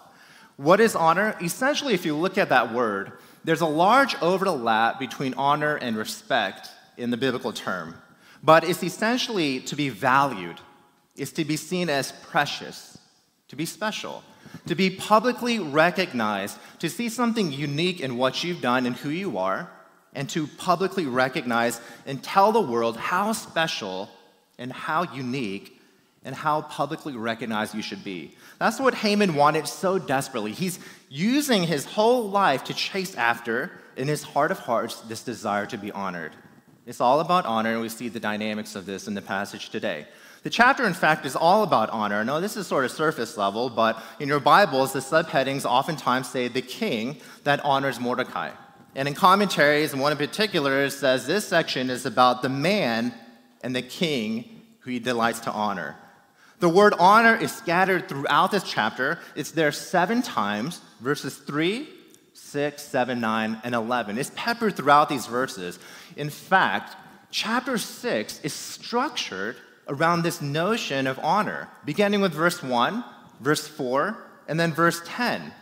What 0.57 0.81
is 0.81 0.95
honor? 0.95 1.37
Essentially, 1.43 1.93
if 1.95 2.07
you 2.07 2.17
look 2.17 2.39
at 2.39 2.49
that 2.49 2.73
word, 2.73 3.13
there's 3.45 3.61
a 3.61 3.67
large 3.67 4.15
overlap 4.23 4.99
between 4.99 5.35
honor 5.35 5.77
and 5.77 5.97
respect 5.97 6.69
in 6.97 7.11
the 7.11 7.17
biblical 7.17 7.53
term, 7.53 7.95
but 8.43 8.63
it's 8.63 8.83
essentially 8.83 9.61
to 9.61 9.77
be 9.77 9.89
valued, 9.89 10.61
it's 11.19 11.33
to 11.33 11.45
be 11.45 11.57
seen 11.57 11.91
as 11.91 12.13
precious, 12.13 12.99
to 13.49 13.57
be 13.57 13.67
special, 13.67 14.23
to 14.67 14.75
be 14.75 14.91
publicly 14.91 15.59
recognized, 15.59 16.59
to 16.79 16.89
see 16.89 17.09
something 17.09 17.53
unique 17.53 18.01
in 18.01 18.17
what 18.17 18.43
you've 18.45 18.61
done 18.61 18.87
and 18.87 18.97
who 18.97 19.11
you 19.11 19.39
are, 19.39 19.71
and 20.15 20.29
to 20.31 20.47
publicly 20.47 21.07
recognize 21.07 21.81
and 22.07 22.23
tell 22.23 22.53
the 22.53 22.61
world 22.61 22.97
how 22.97 23.33
special 23.33 24.09
and 24.59 24.73
how 24.73 25.03
unique 25.15 25.81
and 26.25 26.35
how 26.35 26.63
publicly 26.63 27.17
recognized 27.17 27.75
you 27.75 27.83
should 27.83 28.03
be. 28.03 28.35
That's 28.59 28.81
what 28.81 28.95
Haman 28.95 29.35
wanted 29.35 29.69
so 29.69 29.99
desperately. 29.99 30.53
He's 30.53 30.79
using 31.09 31.63
his 31.63 31.85
whole 31.85 32.29
life 32.29 32.65
to 32.65 32.75
chase 32.75 33.15
after, 33.15 33.71
in 33.97 34.09
his 34.09 34.23
heart 34.23 34.51
of 34.51 34.59
hearts, 34.59 35.01
this 35.03 35.23
desire 35.23 35.67
to 35.67 35.79
be 35.79 35.93
honored. 35.93 36.33
It's 36.87 37.01
all 37.01 37.21
about 37.21 37.47
honor, 37.47 37.73
and 37.73 37.81
we 37.81 37.89
see 37.89 38.09
the 38.09 38.21
dynamics 38.21 38.75
of 38.75 38.87
this 38.87 39.07
in 39.09 39.15
the 39.15 39.23
passage 39.23 39.71
today. 39.71 40.07
The 40.49 40.55
chapter, 40.55 40.87
in 40.87 40.95
fact, 40.95 41.27
is 41.27 41.37
all 41.37 41.63
about 41.63 41.91
honor. 41.91 42.25
Now, 42.25 42.41
this 42.41 42.57
is 42.57 42.67
sort 42.67 42.87
of 42.87 42.91
surface 42.91 43.37
level, 43.37 43.69
but 43.69 44.03
in 44.19 44.29
your 44.29 44.41
Bibles, 44.41 44.95
the 44.95 45.01
subheadings 45.01 45.67
oftentimes 45.67 46.27
say 46.27 46.49
the 46.49 46.63
king 46.63 47.19
that 47.45 47.63
honors 47.67 48.01
Mordecai. 48.01 48.53
And 48.95 49.07
in 49.07 49.13
commentaries, 49.13 49.93
and 49.93 50.01
one 50.01 50.11
in 50.11 50.17
particular 50.17 50.89
says 50.89 51.27
this 51.27 51.47
section 51.47 51.91
is 51.91 52.07
about 52.07 52.41
the 52.41 52.49
man 52.49 53.13
and 53.61 53.77
the 53.77 53.83
king 53.83 54.63
who 54.79 54.91
he 54.91 54.99
delights 54.99 55.41
to 55.41 55.53
honor. 55.53 55.99
The 56.61 56.71
word 56.71 56.95
honor 56.99 57.37
is 57.37 57.53
scattered 57.53 58.09
throughout 58.09 58.51
this 58.51 58.65
chapter. 58.65 59.19
It's 59.37 59.51
there 59.51 59.71
seven 59.71 60.23
times, 60.23 60.81
verses 61.01 61.37
3, 61.37 61.87
6, 62.33 62.83
7, 62.83 63.21
9, 63.21 63.61
and 63.65 63.75
11. 63.75 64.17
It's 64.17 64.33
peppered 64.35 64.77
throughout 64.77 65.11
these 65.11 65.27
verses. 65.27 65.79
In 66.17 66.31
fact, 66.31 66.97
chapter 67.31 67.77
6 67.77 68.41
is 68.41 68.55
structured 68.55 69.57
around 69.89 70.23
this 70.23 70.41
notion 70.41 71.07
of 71.07 71.19
honor, 71.21 71.69
beginning 71.85 72.21
with 72.21 72.33
verse 72.33 72.63
1, 72.63 73.05
verse 73.41 73.67
4, 73.67 74.17
and 74.47 74.59
then 74.59 74.73
verse 74.73 75.01
10. 75.05 75.53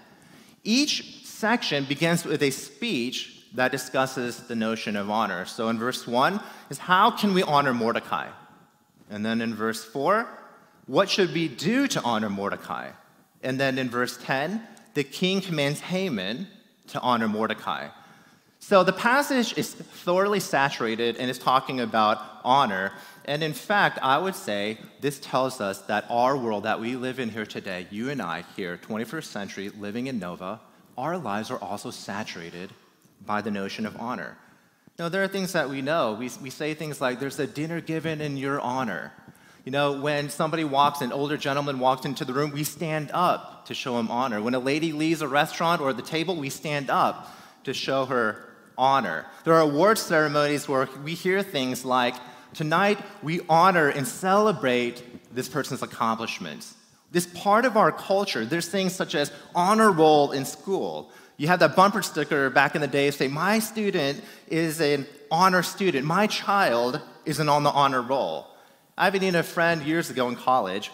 Each 0.64 1.25
section 1.25 1.85
begins 1.85 2.25
with 2.25 2.42
a 2.42 2.50
speech 2.50 3.45
that 3.54 3.73
discusses 3.73 4.38
the 4.49 4.56
notion 4.56 4.97
of 4.97 5.11
honor. 5.11 5.45
So 5.45 5.68
in 5.68 5.78
verse 5.78 6.06
1 6.06 6.40
is 6.71 6.78
how 6.78 7.11
can 7.11 7.35
we 7.35 7.42
honor 7.42 7.73
Mordecai? 7.73 8.28
And 9.11 9.25
then 9.25 9.40
in 9.40 9.54
verse 9.54 9.85
4, 9.85 10.26
what 10.87 11.09
should 11.09 11.33
we 11.33 11.49
do 11.49 11.87
to 11.88 12.02
honor 12.02 12.30
Mordecai? 12.30 12.90
And 13.42 13.59
then 13.61 13.78
in 13.78 13.88
verse 13.88 14.18
10, 14.23 14.66
the 14.95 15.04
king 15.04 15.40
commands 15.40 15.80
Haman 15.80 16.49
to 16.88 17.00
honor 17.00 17.28
Mordecai. 17.28 17.88
So 18.59 18.83
the 18.83 18.92
passage 18.92 19.56
is 19.56 19.75
thoroughly 19.75 20.40
saturated 20.40 21.16
and 21.18 21.30
is 21.30 21.38
talking 21.38 21.80
about 21.80 22.40
honor. 22.42 22.92
And 23.26 23.42
in 23.42 23.52
fact, 23.52 23.99
I 24.02 24.18
would 24.18 24.37
say 24.37 24.78
this 25.00 25.18
tells 25.18 25.61
us 25.61 25.80
that 25.83 26.06
our 26.09 26.37
world 26.37 26.62
that 26.62 26.80
we 26.80 26.95
live 26.95 27.18
in 27.18 27.28
here 27.28 27.45
today, 27.45 27.88
you 27.90 28.09
and 28.09 28.23
I 28.23 28.45
here, 28.54 28.78
21st 28.78 29.25
century, 29.25 29.68
living 29.68 30.06
in 30.06 30.21
Nova, 30.21 30.61
our 30.97 31.18
lives 31.18 31.50
are 31.50 31.59
also 31.59 31.90
saturated 31.90 32.71
by 33.26 33.42
the 33.42 33.50
notion 33.50 33.85
of 33.85 33.97
honor. 33.97 34.38
Now, 34.99 35.09
there 35.09 35.25
are 35.25 35.28
things 35.28 35.52
that 35.52 35.68
we 35.68 35.83
know. 35.83 36.14
We, 36.14 36.30
we 36.40 36.50
say 36.50 36.73
things 36.73 37.00
like, 37.00 37.18
there's 37.18 37.38
a 37.40 37.47
dinner 37.47 37.80
given 37.80 38.21
in 38.21 38.37
your 38.37 38.61
honor. 38.61 39.12
You 39.64 39.73
know, 39.73 40.00
when 40.00 40.30
somebody 40.30 40.62
walks, 40.62 41.00
an 41.00 41.11
older 41.12 41.37
gentleman 41.37 41.80
walks 41.80 42.06
into 42.06 42.25
the 42.25 42.33
room, 42.33 42.52
we 42.52 42.62
stand 42.62 43.11
up 43.12 43.66
to 43.66 43.75
show 43.75 43.99
him 43.99 44.09
honor. 44.09 44.40
When 44.40 44.54
a 44.54 44.61
lady 44.61 44.92
leaves 44.92 45.21
a 45.21 45.28
restaurant 45.28 45.83
or 45.83 45.92
the 45.92 46.02
table, 46.02 46.37
we 46.37 46.49
stand 46.49 46.88
up 46.88 47.37
to 47.64 47.75
show 47.75 48.04
her 48.04 48.49
honor. 48.78 49.26
There 49.45 49.54
are 49.54 49.61
award 49.61 49.99
ceremonies 49.99 50.68
where 50.68 50.88
we 51.02 51.14
hear 51.14 51.42
things 51.42 51.85
like, 51.85 52.14
Tonight, 52.54 52.98
we 53.22 53.40
honor 53.48 53.88
and 53.88 54.06
celebrate 54.06 55.02
this 55.34 55.48
person's 55.48 55.82
accomplishments. 55.82 56.74
This 57.12 57.26
part 57.26 57.64
of 57.64 57.76
our 57.76 57.92
culture, 57.92 58.44
there's 58.44 58.68
things 58.68 58.94
such 58.94 59.14
as 59.14 59.30
honor 59.54 59.90
roll 59.90 60.32
in 60.32 60.44
school. 60.44 61.10
You 61.36 61.48
have 61.48 61.60
that 61.60 61.76
bumper 61.76 62.02
sticker 62.02 62.50
back 62.50 62.74
in 62.74 62.80
the 62.80 62.88
day 62.88 63.10
say, 63.10 63.28
My 63.28 63.58
student 63.58 64.22
is 64.48 64.80
an 64.80 65.06
honor 65.30 65.62
student. 65.62 66.06
My 66.06 66.26
child 66.26 67.00
isn't 67.24 67.48
on 67.48 67.62
the 67.62 67.70
honor 67.70 68.02
roll. 68.02 68.46
I 68.96 69.08
even 69.08 69.34
a 69.34 69.42
friend 69.42 69.82
years 69.82 70.08
ago 70.08 70.28
in 70.28 70.36
college. 70.36 70.90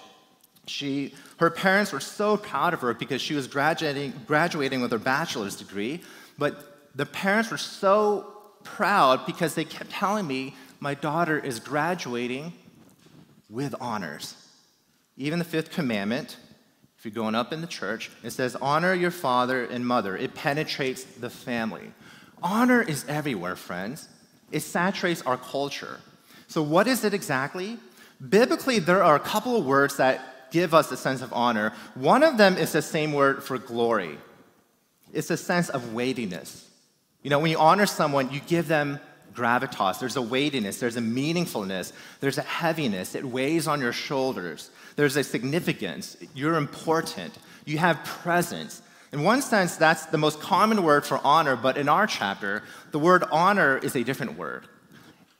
She, 0.66 1.14
her 1.38 1.50
parents 1.50 1.92
were 1.92 2.00
so 2.00 2.36
proud 2.36 2.74
of 2.74 2.80
her 2.80 2.94
because 2.94 3.20
she 3.20 3.34
was 3.34 3.46
graduating, 3.46 4.12
graduating 4.26 4.80
with 4.80 4.92
her 4.92 4.98
bachelor's 4.98 5.56
degree, 5.56 6.00
but 6.38 6.88
the 6.94 7.06
parents 7.06 7.50
were 7.50 7.58
so 7.58 8.32
proud 8.64 9.26
because 9.26 9.54
they 9.54 9.64
kept 9.64 9.90
telling 9.90 10.26
me, 10.26 10.54
my 10.82 10.94
daughter 10.94 11.38
is 11.38 11.60
graduating 11.60 12.52
with 13.48 13.72
honors. 13.80 14.34
Even 15.16 15.38
the 15.38 15.44
fifth 15.44 15.70
commandment, 15.70 16.36
if 16.98 17.04
you're 17.04 17.14
going 17.14 17.36
up 17.36 17.52
in 17.52 17.60
the 17.60 17.68
church, 17.68 18.10
it 18.24 18.32
says, 18.32 18.56
honor 18.56 18.92
your 18.92 19.12
father 19.12 19.64
and 19.64 19.86
mother. 19.86 20.16
It 20.16 20.34
penetrates 20.34 21.04
the 21.04 21.30
family. 21.30 21.92
Honor 22.42 22.82
is 22.82 23.04
everywhere, 23.06 23.54
friends. 23.54 24.08
It 24.50 24.58
saturates 24.58 25.22
our 25.22 25.36
culture. 25.36 26.00
So, 26.48 26.64
what 26.64 26.88
is 26.88 27.04
it 27.04 27.14
exactly? 27.14 27.78
Biblically, 28.28 28.80
there 28.80 29.04
are 29.04 29.14
a 29.14 29.20
couple 29.20 29.56
of 29.56 29.64
words 29.64 29.98
that 29.98 30.50
give 30.50 30.74
us 30.74 30.90
a 30.90 30.96
sense 30.96 31.22
of 31.22 31.32
honor. 31.32 31.72
One 31.94 32.24
of 32.24 32.38
them 32.38 32.56
is 32.56 32.72
the 32.72 32.82
same 32.82 33.12
word 33.12 33.44
for 33.44 33.56
glory, 33.56 34.18
it's 35.12 35.30
a 35.30 35.36
sense 35.36 35.68
of 35.68 35.94
weightiness. 35.94 36.68
You 37.22 37.30
know, 37.30 37.38
when 37.38 37.52
you 37.52 37.58
honor 37.58 37.86
someone, 37.86 38.32
you 38.32 38.40
give 38.40 38.66
them 38.66 38.98
gravitas. 39.34 39.98
There's 39.98 40.16
a 40.16 40.22
weightiness, 40.22 40.78
there's 40.78 40.96
a 40.96 41.00
meaningfulness, 41.00 41.92
there's 42.20 42.38
a 42.38 42.42
heaviness. 42.42 43.14
It 43.14 43.24
weighs 43.24 43.66
on 43.66 43.80
your 43.80 43.92
shoulders. 43.92 44.70
There's 44.96 45.16
a 45.16 45.24
significance. 45.24 46.16
You're 46.34 46.56
important. 46.56 47.34
You 47.64 47.78
have 47.78 48.04
presence. 48.04 48.82
In 49.12 49.22
one 49.24 49.42
sense, 49.42 49.76
that's 49.76 50.06
the 50.06 50.18
most 50.18 50.40
common 50.40 50.82
word 50.82 51.04
for 51.04 51.20
honor, 51.22 51.54
but 51.54 51.76
in 51.76 51.88
our 51.88 52.06
chapter, 52.06 52.62
the 52.92 52.98
word 52.98 53.24
honor 53.30 53.78
is 53.78 53.94
a 53.94 54.02
different 54.02 54.38
word. 54.38 54.66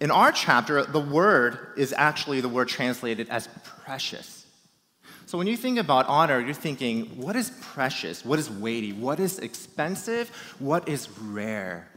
In 0.01 0.11
our 0.11 0.33
chapter, 0.33 0.85
the 0.85 1.01
word 1.01 1.59
is 1.77 1.95
actually 1.97 2.41
the 2.41 2.49
word 2.49 2.69
translated 2.69 3.29
as 3.31 3.49
precious. 3.85 4.47
So 5.27 5.39
when 5.39 5.47
you 5.47 5.57
think 5.57 5.79
about 5.79 6.07
honor, 6.09 6.41
you're 6.41 6.53
thinking, 6.53 7.07
what 7.17 7.37
is 7.37 7.51
precious? 7.63 8.23
What 8.23 8.39
is 8.39 8.51
weighty? 8.51 8.93
What 8.93 9.19
is 9.19 9.39
expensive? 9.39 10.29
What 10.59 10.89
is 10.89 11.09
rare? 11.21 11.89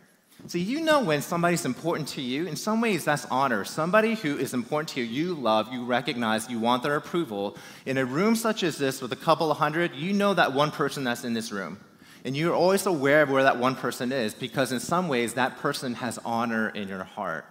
So 0.48 0.60
you 0.60 0.82
know 0.82 1.04
when 1.04 1.24
somebody's 1.24 1.66
important 1.66 2.08
to 2.10 2.22
you. 2.22 2.46
In 2.46 2.56
some 2.56 2.80
ways, 2.80 3.04
that's 3.04 3.26
honor. 3.32 3.66
Somebody 3.66 4.14
who 4.14 4.38
is 4.38 4.54
important 4.54 4.90
to 4.90 5.02
you, 5.02 5.06
you 5.08 5.34
love, 5.34 5.74
you 5.74 5.84
recognize, 5.84 6.48
you 6.50 6.60
want 6.60 6.84
their 6.84 6.96
approval. 6.98 7.58
In 7.88 7.98
a 7.98 8.06
room 8.06 8.36
such 8.36 8.62
as 8.62 8.78
this 8.78 9.02
with 9.02 9.12
a 9.12 9.16
couple 9.16 9.50
of 9.50 9.58
hundred, 9.58 9.96
you 9.96 10.14
know 10.14 10.36
that 10.36 10.54
one 10.54 10.70
person 10.70 11.04
that's 11.04 11.24
in 11.24 11.34
this 11.34 11.52
room. 11.52 11.80
And 12.24 12.38
you're 12.38 12.54
always 12.54 12.86
aware 12.86 13.24
of 13.24 13.32
where 13.32 13.42
that 13.42 13.58
one 13.58 13.76
person 13.76 14.12
is 14.12 14.36
because, 14.36 14.72
in 14.72 14.80
some 14.80 15.08
ways, 15.08 15.34
that 15.34 15.58
person 15.58 15.96
has 15.96 16.20
honor 16.24 16.70
in 16.70 16.88
your 16.88 17.04
heart. 17.04 17.46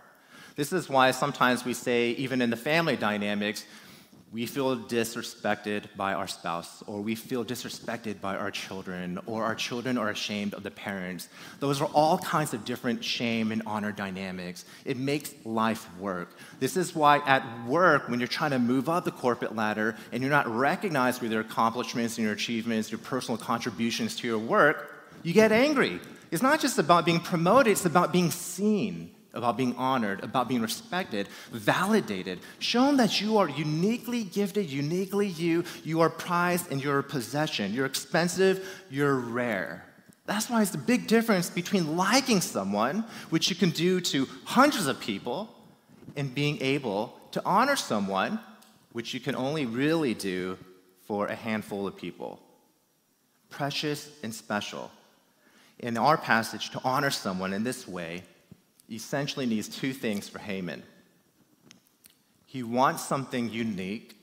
This 0.55 0.73
is 0.73 0.89
why 0.89 1.11
sometimes 1.11 1.65
we 1.65 1.75
say, 1.75 2.11
even 2.11 2.41
in 2.41 2.51
the 2.51 2.57
family 2.57 2.97
dynamics, 2.97 3.65
we 4.35 4.47
feel 4.47 4.77
disrespected 4.77 5.85
by 5.97 6.13
our 6.13 6.27
spouse, 6.27 6.83
or 6.89 7.01
we 7.01 7.15
feel 7.15 7.45
disrespected 7.45 8.21
by 8.21 8.35
our 8.37 8.51
children, 8.51 9.17
or 9.27 9.45
our 9.45 9.55
children 9.55 9.97
are 9.97 10.11
ashamed 10.11 10.55
of 10.55 10.65
the 10.65 10.73
parents. 10.73 11.29
Those 11.61 11.81
are 11.81 11.89
all 11.95 12.19
kinds 12.19 12.53
of 12.53 12.65
different 12.65 13.05
shame 13.05 13.53
and 13.53 13.63
honor 13.65 13.93
dynamics. 13.93 14.65
It 14.85 14.97
makes 14.97 15.33
life 15.45 15.87
work. 16.01 16.37
This 16.59 16.77
is 16.77 16.97
why 16.97 17.19
at 17.19 17.45
work, 17.69 18.09
when 18.09 18.19
you're 18.19 18.27
trying 18.27 18.51
to 18.51 18.59
move 18.59 18.89
up 18.89 19.05
the 19.05 19.13
corporate 19.13 19.55
ladder 19.55 19.95
and 20.11 20.21
you're 20.21 20.33
not 20.33 20.49
recognized 20.49 21.21
for 21.21 21.27
your 21.27 21.43
accomplishments 21.43 22.19
and 22.19 22.25
your 22.25 22.35
achievements, 22.35 22.91
your 22.91 22.99
personal 22.99 23.39
contributions 23.39 24.17
to 24.17 24.27
your 24.27 24.39
work, 24.39 25.07
you 25.23 25.33
get 25.33 25.53
angry. 25.53 26.01
It's 26.33 26.43
not 26.43 26.61
just 26.61 26.81
about 26.81 27.05
being 27.05 27.21
promoted, 27.21 27.71
it's 27.71 27.87
about 27.87 28.13
being 28.13 28.33
seen 28.33 29.14
about 29.35 29.57
being 29.57 29.75
honored, 29.77 30.23
about 30.23 30.49
being 30.49 30.63
respected, 30.63 31.29
validated, 31.53 32.41
shown 32.59 32.97
that 32.97 33.21
you 33.21 33.37
are 33.39 33.49
uniquely 33.49 34.25
gifted, 34.25 34.71
uniquely 34.71 35.27
you, 35.27 35.65
you 35.83 36.01
are 36.01 36.11
prized 36.11 36.71
and 36.73 36.83
you're 36.83 37.01
a 37.01 37.03
possession, 37.03 37.75
you're 37.75 37.87
expensive, 37.87 38.67
you're 38.91 39.17
rare. 39.17 39.85
That's 40.27 40.49
why 40.49 40.63
it's 40.63 40.71
the 40.71 40.79
big 40.79 41.07
difference 41.07 41.51
between 41.51 41.97
liking 41.97 42.41
someone, 42.41 43.05
which 43.31 43.51
you 43.51 43.57
can 43.57 43.71
do 43.71 44.01
to 44.01 44.27
hundreds 44.45 44.87
of 44.87 44.99
people, 44.99 45.51
and 46.17 46.35
being 46.35 46.61
able 46.63 47.19
to 47.33 47.43
honor 47.45 47.77
someone, 47.77 48.39
which 48.93 49.13
you 49.13 49.21
can 49.21 49.35
only 49.35 49.67
really 49.67 50.15
do 50.15 50.57
for 51.07 51.27
a 51.27 51.35
handful 51.35 51.87
of 51.87 51.97
people. 51.97 52.41
Precious 53.51 54.11
and 54.23 54.33
special. 54.33 54.91
In 55.81 55.99
our 55.99 56.17
passage, 56.17 56.71
to 56.71 56.81
honor 56.85 57.11
someone 57.11 57.53
in 57.53 57.65
this 57.65 57.87
way 57.87 58.23
essentially 58.91 59.47
needs 59.47 59.69
two 59.69 59.93
things 59.93 60.29
for 60.29 60.39
Haman. 60.39 60.83
He 62.47 62.63
wants 62.63 63.05
something 63.05 63.51
unique, 63.51 64.17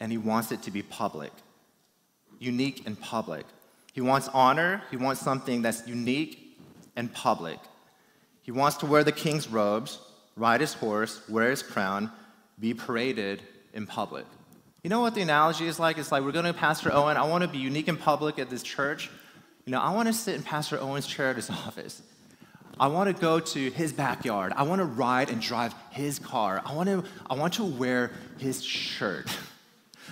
and 0.00 0.10
he 0.10 0.18
wants 0.18 0.52
it 0.52 0.62
to 0.62 0.70
be 0.70 0.82
public. 0.82 1.32
Unique 2.38 2.86
and 2.86 2.98
public. 3.00 3.44
He 3.92 4.00
wants 4.00 4.28
honor, 4.28 4.82
he 4.90 4.96
wants 4.96 5.20
something 5.20 5.62
that's 5.62 5.86
unique 5.86 6.56
and 6.96 7.12
public. 7.12 7.58
He 8.42 8.52
wants 8.52 8.76
to 8.78 8.86
wear 8.86 9.04
the 9.04 9.12
king's 9.12 9.48
robes, 9.48 9.98
ride 10.36 10.60
his 10.60 10.72
horse, 10.72 11.20
wear 11.28 11.50
his 11.50 11.62
crown, 11.62 12.10
be 12.58 12.74
paraded 12.74 13.42
in 13.74 13.86
public. 13.86 14.24
You 14.82 14.90
know 14.90 15.00
what 15.00 15.14
the 15.14 15.20
analogy 15.20 15.66
is 15.66 15.78
like? 15.78 15.98
It's 15.98 16.12
like 16.12 16.22
we're 16.22 16.32
going 16.32 16.44
to 16.44 16.54
Pastor 16.54 16.92
Owen. 16.92 17.16
I 17.16 17.24
want 17.24 17.42
to 17.42 17.48
be 17.48 17.58
unique 17.58 17.88
in 17.88 17.96
public 17.96 18.38
at 18.38 18.48
this 18.48 18.62
church. 18.62 19.10
You 19.64 19.72
know, 19.72 19.80
I 19.80 19.92
want 19.92 20.06
to 20.06 20.14
sit 20.14 20.36
in 20.36 20.42
Pastor 20.42 20.80
Owen's 20.80 21.06
chair 21.06 21.30
at 21.30 21.36
his 21.36 21.50
office. 21.66 22.00
I 22.80 22.86
want 22.88 23.14
to 23.14 23.20
go 23.20 23.40
to 23.40 23.70
his 23.70 23.92
backyard. 23.92 24.52
I 24.56 24.62
want 24.62 24.80
to 24.80 24.84
ride 24.84 25.30
and 25.30 25.40
drive 25.40 25.74
his 25.90 26.18
car. 26.18 26.62
I 26.64 26.74
want 26.74 26.88
to, 26.88 27.04
I 27.28 27.34
want 27.34 27.54
to 27.54 27.64
wear 27.64 28.12
his 28.38 28.62
shirt. 28.62 29.26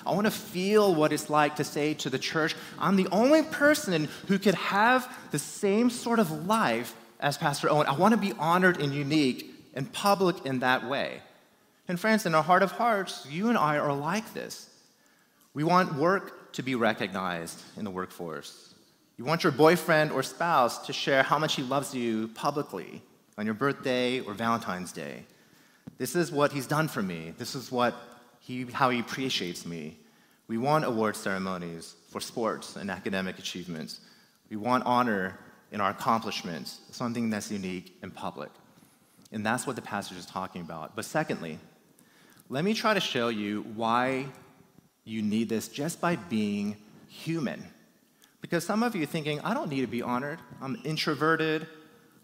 I 0.04 0.12
want 0.12 0.26
to 0.26 0.30
feel 0.30 0.94
what 0.94 1.12
it's 1.12 1.30
like 1.30 1.56
to 1.56 1.64
say 1.64 1.94
to 1.94 2.10
the 2.10 2.18
church, 2.18 2.54
I'm 2.78 2.96
the 2.96 3.08
only 3.10 3.42
person 3.42 4.08
who 4.28 4.38
could 4.38 4.54
have 4.54 5.12
the 5.30 5.38
same 5.38 5.90
sort 5.90 6.18
of 6.18 6.46
life 6.46 6.94
as 7.20 7.38
Pastor 7.38 7.70
Owen. 7.70 7.86
I 7.86 7.96
want 7.96 8.12
to 8.12 8.20
be 8.20 8.32
honored 8.38 8.80
and 8.80 8.92
unique 8.92 9.52
and 9.74 9.92
public 9.92 10.44
in 10.46 10.60
that 10.60 10.88
way. 10.88 11.20
And 11.88 11.98
friends, 11.98 12.26
in 12.26 12.34
our 12.34 12.42
heart 12.42 12.62
of 12.62 12.72
hearts, 12.72 13.26
you 13.30 13.48
and 13.48 13.56
I 13.56 13.78
are 13.78 13.94
like 13.94 14.34
this. 14.34 14.68
We 15.54 15.64
want 15.64 15.94
work 15.94 16.52
to 16.54 16.62
be 16.62 16.74
recognized 16.74 17.62
in 17.76 17.84
the 17.84 17.90
workforce. 17.90 18.74
You 19.18 19.24
want 19.24 19.44
your 19.44 19.52
boyfriend 19.52 20.12
or 20.12 20.22
spouse 20.22 20.86
to 20.86 20.92
share 20.92 21.22
how 21.22 21.38
much 21.38 21.54
he 21.54 21.62
loves 21.62 21.94
you 21.94 22.28
publicly 22.28 23.02
on 23.38 23.46
your 23.46 23.54
birthday 23.54 24.20
or 24.20 24.34
Valentine's 24.34 24.92
Day. 24.92 25.24
This 25.96 26.14
is 26.14 26.30
what 26.30 26.52
he's 26.52 26.66
done 26.66 26.86
for 26.86 27.02
me. 27.02 27.32
This 27.38 27.54
is 27.54 27.72
what 27.72 27.94
he, 28.40 28.64
how 28.64 28.90
he 28.90 29.00
appreciates 29.00 29.64
me. 29.64 29.96
We 30.48 30.58
want 30.58 30.84
award 30.84 31.16
ceremonies 31.16 31.94
for 32.10 32.20
sports 32.20 32.76
and 32.76 32.90
academic 32.90 33.38
achievements. 33.38 34.00
We 34.50 34.56
want 34.56 34.84
honor 34.84 35.38
in 35.72 35.80
our 35.80 35.90
accomplishments, 35.90 36.80
something 36.90 37.30
that's 37.30 37.50
unique 37.50 37.96
and 38.02 38.14
public. 38.14 38.50
And 39.32 39.44
that's 39.44 39.66
what 39.66 39.76
the 39.76 39.82
passage 39.82 40.18
is 40.18 40.26
talking 40.26 40.60
about. 40.60 40.94
But 40.94 41.06
secondly, 41.06 41.58
let 42.50 42.64
me 42.64 42.74
try 42.74 42.92
to 42.92 43.00
show 43.00 43.28
you 43.28 43.62
why 43.74 44.26
you 45.04 45.22
need 45.22 45.48
this 45.48 45.68
just 45.68 46.00
by 46.02 46.16
being 46.16 46.76
human. 47.08 47.64
Because 48.48 48.64
some 48.64 48.84
of 48.84 48.94
you 48.94 49.02
are 49.02 49.06
thinking, 49.06 49.40
I 49.40 49.54
don't 49.54 49.68
need 49.68 49.80
to 49.80 49.88
be 49.88 50.02
honored. 50.02 50.38
I'm 50.62 50.80
introverted. 50.84 51.66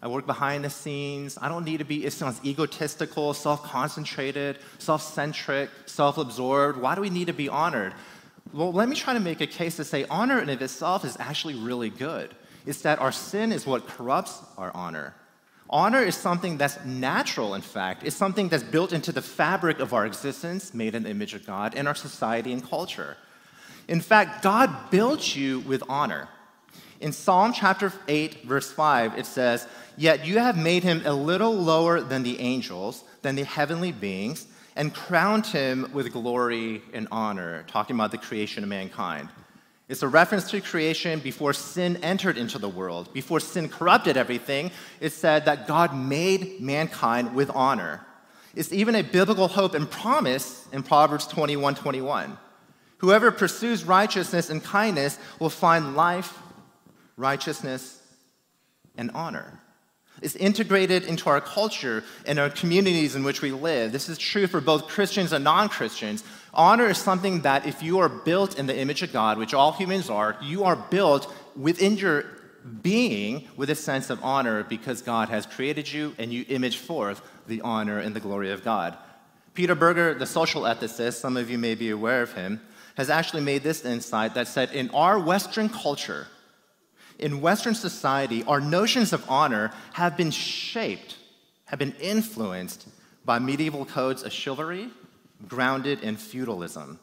I 0.01 0.07
work 0.07 0.25
behind 0.25 0.63
the 0.63 0.69
scenes. 0.69 1.37
I 1.41 1.49
don't 1.49 1.65
need 1.65 1.79
to 1.79 1.83
be, 1.83 2.05
it 2.05 2.13
sounds 2.13 2.39
egotistical, 2.45 3.33
self 3.33 3.61
concentrated, 3.63 4.59
self 4.77 5.03
centric, 5.03 5.69
self 5.85 6.17
absorbed. 6.17 6.79
Why 6.79 6.95
do 6.95 7.01
we 7.01 7.09
need 7.09 7.27
to 7.27 7.33
be 7.33 7.49
honored? 7.49 7.93
Well, 8.53 8.71
let 8.71 8.87
me 8.87 8.95
try 8.95 9.13
to 9.13 9.19
make 9.19 9.41
a 9.41 9.47
case 9.47 9.75
to 9.75 9.83
say 9.83 10.05
honor 10.09 10.39
in 10.39 10.47
of 10.47 10.61
itself 10.61 11.03
is 11.03 11.17
actually 11.19 11.55
really 11.55 11.89
good. 11.89 12.33
It's 12.65 12.83
that 12.83 12.99
our 12.99 13.11
sin 13.11 13.51
is 13.51 13.65
what 13.65 13.85
corrupts 13.85 14.39
our 14.57 14.71
honor. 14.73 15.13
Honor 15.69 16.03
is 16.03 16.15
something 16.15 16.57
that's 16.57 16.85
natural, 16.85 17.53
in 17.53 17.61
fact. 17.61 18.03
It's 18.05 18.15
something 18.15 18.47
that's 18.47 18.63
built 18.63 18.93
into 18.93 19.11
the 19.11 19.21
fabric 19.21 19.79
of 19.79 19.91
our 19.93 20.05
existence, 20.05 20.73
made 20.73 20.95
in 20.95 21.03
the 21.03 21.09
image 21.09 21.33
of 21.33 21.45
God, 21.45 21.75
and 21.75 21.85
our 21.85 21.95
society 21.95 22.53
and 22.53 22.63
culture. 22.63 23.17
In 23.87 24.01
fact, 24.01 24.43
God 24.43 24.91
built 24.91 25.35
you 25.35 25.59
with 25.61 25.83
honor. 25.89 26.29
In 26.99 27.11
Psalm 27.11 27.51
chapter 27.51 27.91
8, 28.07 28.43
verse 28.43 28.71
5, 28.71 29.17
it 29.17 29.25
says, 29.25 29.67
Yet 29.97 30.25
you 30.25 30.39
have 30.39 30.57
made 30.57 30.83
him 30.83 31.01
a 31.05 31.13
little 31.13 31.53
lower 31.53 31.99
than 31.99 32.23
the 32.23 32.39
angels, 32.39 33.03
than 33.21 33.35
the 33.35 33.43
heavenly 33.43 33.91
beings, 33.91 34.47
and 34.75 34.93
crowned 34.93 35.45
him 35.45 35.89
with 35.93 36.13
glory 36.13 36.81
and 36.93 37.07
honor, 37.11 37.65
talking 37.67 37.95
about 37.95 38.11
the 38.11 38.17
creation 38.17 38.63
of 38.63 38.69
mankind. 38.69 39.29
It's 39.89 40.01
a 40.01 40.07
reference 40.07 40.49
to 40.51 40.61
creation 40.61 41.19
before 41.19 41.53
sin 41.53 41.97
entered 41.97 42.37
into 42.37 42.57
the 42.57 42.69
world. 42.69 43.13
Before 43.13 43.39
sin 43.39 43.67
corrupted 43.67 44.15
everything, 44.15 44.71
it 45.01 45.11
said 45.11 45.45
that 45.45 45.67
God 45.67 45.95
made 45.95 46.61
mankind 46.61 47.35
with 47.35 47.49
honor. 47.49 48.05
It's 48.55 48.71
even 48.71 48.95
a 48.95 49.03
biblical 49.03 49.47
hope 49.47 49.73
and 49.73 49.89
promise 49.89 50.67
in 50.71 50.83
Proverbs 50.83 51.27
21 51.27 51.75
21. 51.75 52.37
Whoever 53.03 53.31
pursues 53.31 53.83
righteousness 53.83 54.49
and 54.49 54.63
kindness 54.63 55.19
will 55.37 55.49
find 55.49 55.93
life, 55.93 56.39
righteousness, 57.17 58.01
and 58.95 59.11
honor. 59.13 59.59
It's 60.21 60.37
integrated 60.37 61.03
into 61.03 61.29
our 61.29 61.41
culture 61.41 62.05
and 62.25 62.39
our 62.39 62.49
communities 62.49 63.17
in 63.17 63.25
which 63.25 63.41
we 63.41 63.51
live. 63.51 63.91
This 63.91 64.07
is 64.07 64.17
true 64.17 64.47
for 64.47 64.61
both 64.61 64.87
Christians 64.87 65.33
and 65.33 65.43
non 65.43 65.67
Christians. 65.67 66.23
Honor 66.53 66.85
is 66.85 66.97
something 66.97 67.41
that, 67.41 67.67
if 67.67 67.83
you 67.83 67.99
are 67.99 68.07
built 68.07 68.57
in 68.57 68.67
the 68.67 68.77
image 68.77 69.01
of 69.01 69.11
God, 69.11 69.37
which 69.37 69.53
all 69.53 69.73
humans 69.73 70.09
are, 70.09 70.37
you 70.41 70.63
are 70.63 70.77
built 70.77 71.29
within 71.57 71.97
your 71.97 72.23
being 72.81 73.49
with 73.57 73.69
a 73.69 73.75
sense 73.75 74.11
of 74.11 74.23
honor 74.23 74.63
because 74.63 75.01
God 75.01 75.27
has 75.27 75.45
created 75.45 75.91
you 75.91 76.15
and 76.17 76.31
you 76.31 76.45
image 76.47 76.77
forth 76.77 77.21
the 77.47 77.59
honor 77.59 77.99
and 77.99 78.15
the 78.15 78.21
glory 78.21 78.49
of 78.49 78.63
God. 78.63 78.97
Peter 79.55 79.75
Berger, 79.75 80.13
the 80.13 80.25
social 80.25 80.61
ethicist, 80.61 81.19
some 81.19 81.35
of 81.35 81.49
you 81.49 81.57
may 81.57 81.75
be 81.75 81.89
aware 81.89 82.21
of 82.21 82.31
him, 82.31 82.61
has 82.95 83.09
actually 83.09 83.41
made 83.41 83.63
this 83.63 83.85
insight 83.85 84.35
that 84.35 84.47
said 84.47 84.71
in 84.71 84.89
our 84.91 85.19
Western 85.19 85.69
culture, 85.69 86.27
in 87.19 87.41
Western 87.41 87.75
society, 87.75 88.43
our 88.43 88.59
notions 88.61 89.13
of 89.13 89.23
honor 89.29 89.71
have 89.93 90.17
been 90.17 90.31
shaped, 90.31 91.17
have 91.65 91.79
been 91.79 91.95
influenced 91.99 92.87
by 93.25 93.39
medieval 93.39 93.85
codes 93.85 94.23
of 94.23 94.31
chivalry 94.31 94.89
grounded 95.47 96.01
in 96.01 96.17
feudalism. 96.17 96.99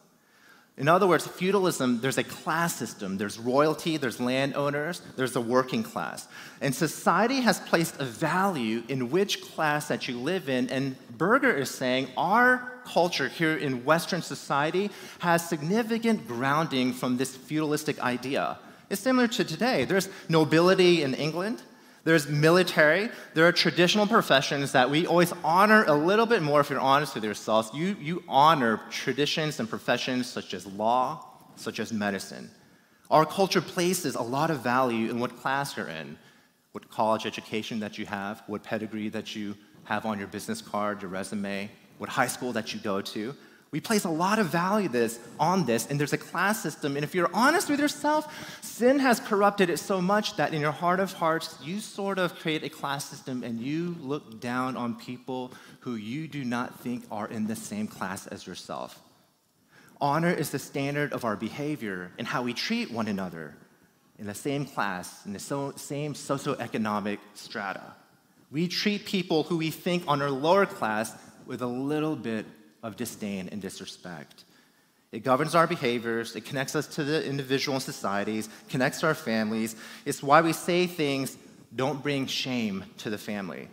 In 0.76 0.88
other 0.88 1.06
words, 1.06 1.26
feudalism, 1.26 2.00
there's 2.00 2.16
a 2.16 2.24
class 2.24 2.74
system. 2.74 3.18
There's 3.18 3.38
royalty, 3.38 3.98
there's 3.98 4.18
landowners, 4.18 5.02
there's 5.14 5.32
the 5.34 5.40
working 5.40 5.82
class. 5.82 6.26
And 6.62 6.74
society 6.74 7.42
has 7.42 7.60
placed 7.60 8.00
a 8.00 8.04
value 8.04 8.82
in 8.88 9.10
which 9.10 9.42
class 9.42 9.88
that 9.88 10.08
you 10.08 10.18
live 10.18 10.48
in. 10.48 10.70
And 10.70 10.96
Berger 11.18 11.52
is 11.52 11.70
saying 11.70 12.08
our 12.16 12.79
culture 12.92 13.28
here 13.28 13.56
in 13.56 13.84
Western 13.84 14.22
society 14.22 14.90
has 15.20 15.48
significant 15.48 16.26
grounding 16.26 16.92
from 16.92 17.16
this 17.16 17.36
feudalistic 17.36 17.98
idea. 18.00 18.58
It's 18.90 19.00
similar 19.00 19.28
to 19.28 19.44
today. 19.44 19.84
There's 19.84 20.08
nobility 20.28 21.02
in 21.02 21.14
England, 21.14 21.62
there's 22.04 22.28
military, 22.28 23.10
there 23.34 23.46
are 23.46 23.52
traditional 23.52 24.06
professions 24.06 24.72
that 24.72 24.90
we 24.90 25.06
always 25.06 25.32
honor 25.44 25.84
a 25.84 25.92
little 25.92 26.26
bit 26.26 26.42
more 26.42 26.60
if 26.60 26.70
you're 26.70 26.80
honest 26.80 27.14
with 27.14 27.24
yourselves. 27.24 27.70
You, 27.74 27.96
you 28.00 28.22
honor 28.26 28.80
traditions 28.90 29.60
and 29.60 29.68
professions 29.68 30.26
such 30.26 30.54
as 30.54 30.66
law, 30.66 31.24
such 31.56 31.78
as 31.78 31.92
medicine. 31.92 32.50
Our 33.10 33.26
culture 33.26 33.60
places 33.60 34.14
a 34.14 34.22
lot 34.22 34.50
of 34.50 34.60
value 34.60 35.10
in 35.10 35.20
what 35.20 35.36
class 35.36 35.76
you're 35.76 35.88
in, 35.88 36.16
what 36.72 36.88
college 36.90 37.26
education 37.26 37.80
that 37.80 37.98
you 37.98 38.06
have, 38.06 38.42
what 38.46 38.62
pedigree 38.62 39.10
that 39.10 39.36
you 39.36 39.56
have 39.84 40.06
on 40.06 40.18
your 40.18 40.28
business 40.28 40.62
card, 40.62 41.02
your 41.02 41.10
resume, 41.10 41.70
what 42.00 42.08
high 42.08 42.26
school 42.26 42.54
that 42.54 42.72
you 42.72 42.80
go 42.80 43.02
to. 43.02 43.34
We 43.72 43.80
place 43.80 44.04
a 44.04 44.10
lot 44.10 44.38
of 44.38 44.46
value 44.46 44.88
this, 44.88 45.20
on 45.38 45.66
this, 45.66 45.86
and 45.86 46.00
there's 46.00 46.14
a 46.14 46.18
class 46.18 46.60
system. 46.60 46.96
And 46.96 47.04
if 47.04 47.14
you're 47.14 47.30
honest 47.34 47.68
with 47.68 47.78
yourself, 47.78 48.58
sin 48.64 48.98
has 48.98 49.20
corrupted 49.20 49.68
it 49.68 49.76
so 49.76 50.00
much 50.00 50.34
that 50.36 50.54
in 50.54 50.62
your 50.62 50.72
heart 50.72 50.98
of 50.98 51.12
hearts, 51.12 51.56
you 51.62 51.78
sort 51.78 52.18
of 52.18 52.34
create 52.36 52.64
a 52.64 52.70
class 52.70 53.04
system 53.04 53.44
and 53.44 53.60
you 53.60 53.96
look 54.00 54.40
down 54.40 54.78
on 54.78 54.94
people 54.94 55.52
who 55.80 55.94
you 55.94 56.26
do 56.26 56.42
not 56.42 56.80
think 56.80 57.04
are 57.10 57.28
in 57.28 57.46
the 57.46 57.54
same 57.54 57.86
class 57.86 58.26
as 58.26 58.46
yourself. 58.46 58.98
Honor 60.00 60.32
is 60.32 60.50
the 60.50 60.58
standard 60.58 61.12
of 61.12 61.26
our 61.26 61.36
behavior 61.36 62.10
and 62.16 62.26
how 62.26 62.42
we 62.42 62.54
treat 62.54 62.90
one 62.90 63.08
another 63.08 63.54
in 64.18 64.26
the 64.26 64.34
same 64.34 64.64
class, 64.64 65.26
in 65.26 65.34
the 65.34 65.38
so, 65.38 65.74
same 65.76 66.14
socioeconomic 66.14 67.18
strata. 67.34 67.94
We 68.50 68.66
treat 68.66 69.04
people 69.04 69.44
who 69.44 69.58
we 69.58 69.70
think 69.70 70.02
are 70.08 70.28
lower 70.28 70.66
class 70.66 71.14
with 71.46 71.62
a 71.62 71.66
little 71.66 72.16
bit 72.16 72.46
of 72.82 72.96
disdain 72.96 73.48
and 73.50 73.60
disrespect. 73.60 74.44
It 75.12 75.24
governs 75.24 75.54
our 75.54 75.66
behaviors, 75.66 76.36
it 76.36 76.44
connects 76.44 76.76
us 76.76 76.86
to 76.88 77.04
the 77.04 77.26
individual 77.26 77.80
societies, 77.80 78.48
connects 78.68 79.02
our 79.02 79.14
families. 79.14 79.74
It's 80.04 80.22
why 80.22 80.40
we 80.40 80.52
say 80.52 80.86
things 80.86 81.36
don't 81.74 82.02
bring 82.02 82.26
shame 82.26 82.84
to 82.98 83.10
the 83.10 83.18
family. 83.18 83.68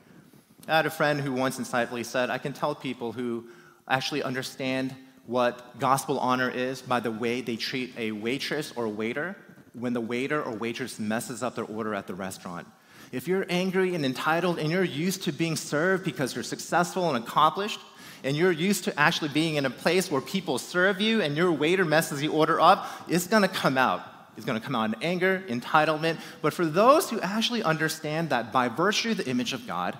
I 0.68 0.78
had 0.78 0.86
a 0.86 0.92
friend 0.92 1.22
who 1.22 1.34
once 1.34 1.60
insightfully 1.60 2.04
said, 2.04 2.30
I 2.30 2.40
can 2.40 2.54
tell 2.54 2.74
people 2.76 3.12
who 3.12 3.46
actually 3.88 4.24
understand 4.24 4.96
what 5.28 5.78
gospel 5.80 6.20
honor 6.20 6.50
is 6.50 6.82
by 6.82 7.00
the 7.00 7.12
way 7.12 7.42
they 7.42 7.56
treat 7.56 7.94
a 7.98 8.12
waitress 8.12 8.74
or 8.76 8.86
a 8.86 8.90
waiter 8.90 9.36
when 9.74 9.94
the 9.94 10.02
waiter 10.02 10.42
or 10.42 10.54
waitress 10.54 11.00
messes 11.00 11.44
up 11.44 11.56
their 11.56 11.66
order 11.66 11.94
at 11.94 12.08
the 12.08 12.16
restaurant. 12.16 12.68
If 13.12 13.28
you're 13.28 13.46
angry 13.50 13.96
and 13.96 14.06
entitled 14.06 14.60
and 14.60 14.70
you're 14.70 14.84
used 14.84 15.24
to 15.24 15.32
being 15.32 15.56
served 15.56 16.04
because 16.04 16.36
you're 16.36 16.44
successful 16.44 17.14
and 17.14 17.24
accomplished, 17.24 17.80
and 18.24 18.36
you're 18.36 18.52
used 18.52 18.84
to 18.86 19.00
actually 19.00 19.30
being 19.30 19.56
in 19.56 19.66
a 19.66 19.70
place 19.70 20.12
where 20.12 20.22
people 20.22 20.58
serve 20.58 21.00
you 21.00 21.22
and 21.22 21.38
your 21.38 21.52
waiter 21.52 21.86
messes 21.86 22.20
the 22.20 22.28
order 22.28 22.60
up, 22.60 22.90
it's 23.08 23.28
gonna 23.28 23.48
come 23.48 23.78
out. 23.78 24.02
It's 24.36 24.46
gonna 24.46 24.60
come 24.60 24.76
out 24.76 24.94
in 24.94 25.04
anger, 25.04 25.44
entitlement. 25.48 26.18
But 26.42 26.54
for 26.54 26.66
those 26.66 27.10
who 27.10 27.20
actually 27.22 27.64
understand 27.64 28.30
that 28.30 28.52
by 28.52 28.70
virtue 28.70 29.12
of 29.12 29.18
the 29.18 29.28
image 29.28 29.54
of 29.54 29.66
God, 29.66 29.98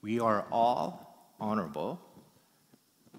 we 0.00 0.20
are 0.20 0.44
all 0.50 1.34
honorable, 1.40 2.00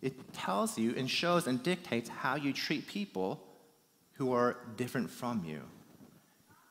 it 0.01 0.33
tells 0.33 0.77
you 0.77 0.93
and 0.95 1.09
shows 1.09 1.47
and 1.47 1.61
dictates 1.61 2.09
how 2.09 2.35
you 2.35 2.53
treat 2.53 2.87
people 2.87 3.43
who 4.13 4.31
are 4.31 4.57
different 4.75 5.09
from 5.09 5.43
you. 5.45 5.61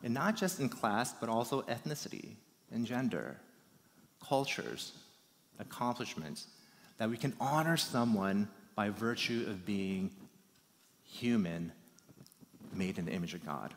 And 0.02 0.14
not 0.14 0.36
just 0.36 0.60
in 0.60 0.68
class, 0.68 1.12
but 1.12 1.28
also 1.28 1.62
ethnicity 1.62 2.36
and 2.70 2.86
gender, 2.86 3.36
cultures, 4.26 4.92
accomplishments, 5.58 6.48
that 6.98 7.10
we 7.10 7.16
can 7.16 7.32
honor 7.40 7.76
someone 7.76 8.48
by 8.74 8.90
virtue 8.90 9.46
of 9.48 9.64
being 9.64 10.10
human, 11.04 11.72
made 12.72 12.98
in 12.98 13.06
the 13.06 13.12
image 13.12 13.34
of 13.34 13.44
God. 13.44 13.72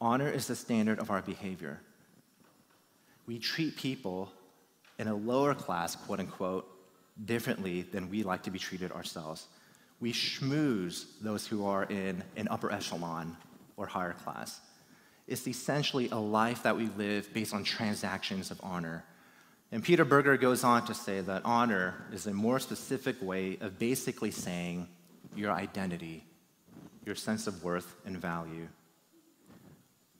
Honor 0.00 0.30
is 0.30 0.46
the 0.46 0.54
standard 0.54 0.98
of 0.98 1.10
our 1.10 1.22
behavior. 1.22 1.80
We 3.26 3.38
treat 3.38 3.76
people 3.76 4.32
in 4.98 5.08
a 5.08 5.14
lower 5.14 5.54
class, 5.54 5.96
quote 5.96 6.20
unquote, 6.20 6.68
differently 7.24 7.82
than 7.82 8.10
we 8.10 8.22
like 8.22 8.42
to 8.44 8.50
be 8.50 8.58
treated 8.58 8.92
ourselves. 8.92 9.46
We 10.00 10.12
schmooze 10.12 11.06
those 11.20 11.46
who 11.46 11.66
are 11.66 11.84
in 11.84 12.22
an 12.36 12.48
upper 12.48 12.70
echelon 12.70 13.36
or 13.78 13.86
higher 13.86 14.12
class. 14.12 14.60
It's 15.26 15.48
essentially 15.48 16.10
a 16.10 16.18
life 16.18 16.64
that 16.64 16.76
we 16.76 16.88
live 16.98 17.32
based 17.32 17.54
on 17.54 17.64
transactions 17.64 18.50
of 18.50 18.60
honor. 18.62 19.04
And 19.72 19.82
Peter 19.82 20.04
Berger 20.04 20.36
goes 20.36 20.64
on 20.64 20.84
to 20.86 20.94
say 20.94 21.20
that 21.20 21.42
honor 21.44 21.94
is 22.12 22.26
a 22.26 22.34
more 22.34 22.58
specific 22.58 23.16
way 23.22 23.56
of 23.60 23.78
basically 23.78 24.30
saying 24.30 24.88
your 25.36 25.52
identity, 25.52 26.24
your 27.06 27.14
sense 27.14 27.46
of 27.46 27.62
worth 27.62 27.94
and 28.04 28.16
value. 28.16 28.68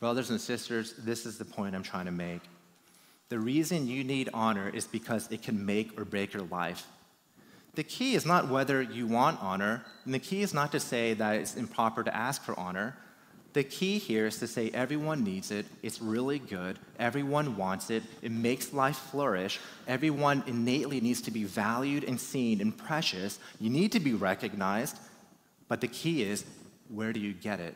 Brothers 0.00 0.30
and 0.30 0.40
sisters, 0.40 0.94
this 0.98 1.26
is 1.26 1.38
the 1.38 1.44
point 1.44 1.74
I'm 1.74 1.82
trying 1.82 2.06
to 2.06 2.12
make. 2.12 2.42
The 3.30 3.38
reason 3.38 3.88
you 3.88 4.04
need 4.04 4.30
honor 4.32 4.70
is 4.72 4.86
because 4.86 5.30
it 5.30 5.42
can 5.42 5.66
make 5.66 5.98
or 5.98 6.04
break 6.04 6.32
your 6.32 6.44
life. 6.44 6.86
The 7.74 7.84
key 7.84 8.14
is 8.14 8.26
not 8.26 8.48
whether 8.48 8.80
you 8.82 9.06
want 9.06 9.42
honor, 9.42 9.84
and 10.04 10.12
the 10.12 10.18
key 10.18 10.42
is 10.42 10.54
not 10.54 10.72
to 10.72 10.80
say 10.80 11.14
that 11.14 11.36
it's 11.36 11.56
improper 11.56 12.02
to 12.02 12.14
ask 12.14 12.42
for 12.42 12.58
honor. 12.58 12.96
The 13.58 13.64
key 13.64 13.98
here 13.98 14.26
is 14.26 14.38
to 14.38 14.46
say 14.46 14.70
everyone 14.72 15.24
needs 15.24 15.50
it, 15.50 15.66
it's 15.82 16.00
really 16.00 16.38
good, 16.38 16.78
everyone 16.96 17.56
wants 17.56 17.90
it, 17.90 18.04
it 18.22 18.30
makes 18.30 18.72
life 18.72 18.96
flourish, 18.96 19.58
everyone 19.88 20.44
innately 20.46 21.00
needs 21.00 21.20
to 21.22 21.32
be 21.32 21.42
valued 21.42 22.04
and 22.04 22.20
seen 22.20 22.60
and 22.60 22.78
precious, 22.78 23.40
you 23.58 23.68
need 23.68 23.90
to 23.90 23.98
be 23.98 24.14
recognized, 24.14 24.96
but 25.66 25.80
the 25.80 25.88
key 25.88 26.22
is 26.22 26.44
where 26.88 27.12
do 27.12 27.18
you 27.18 27.32
get 27.32 27.58
it? 27.58 27.74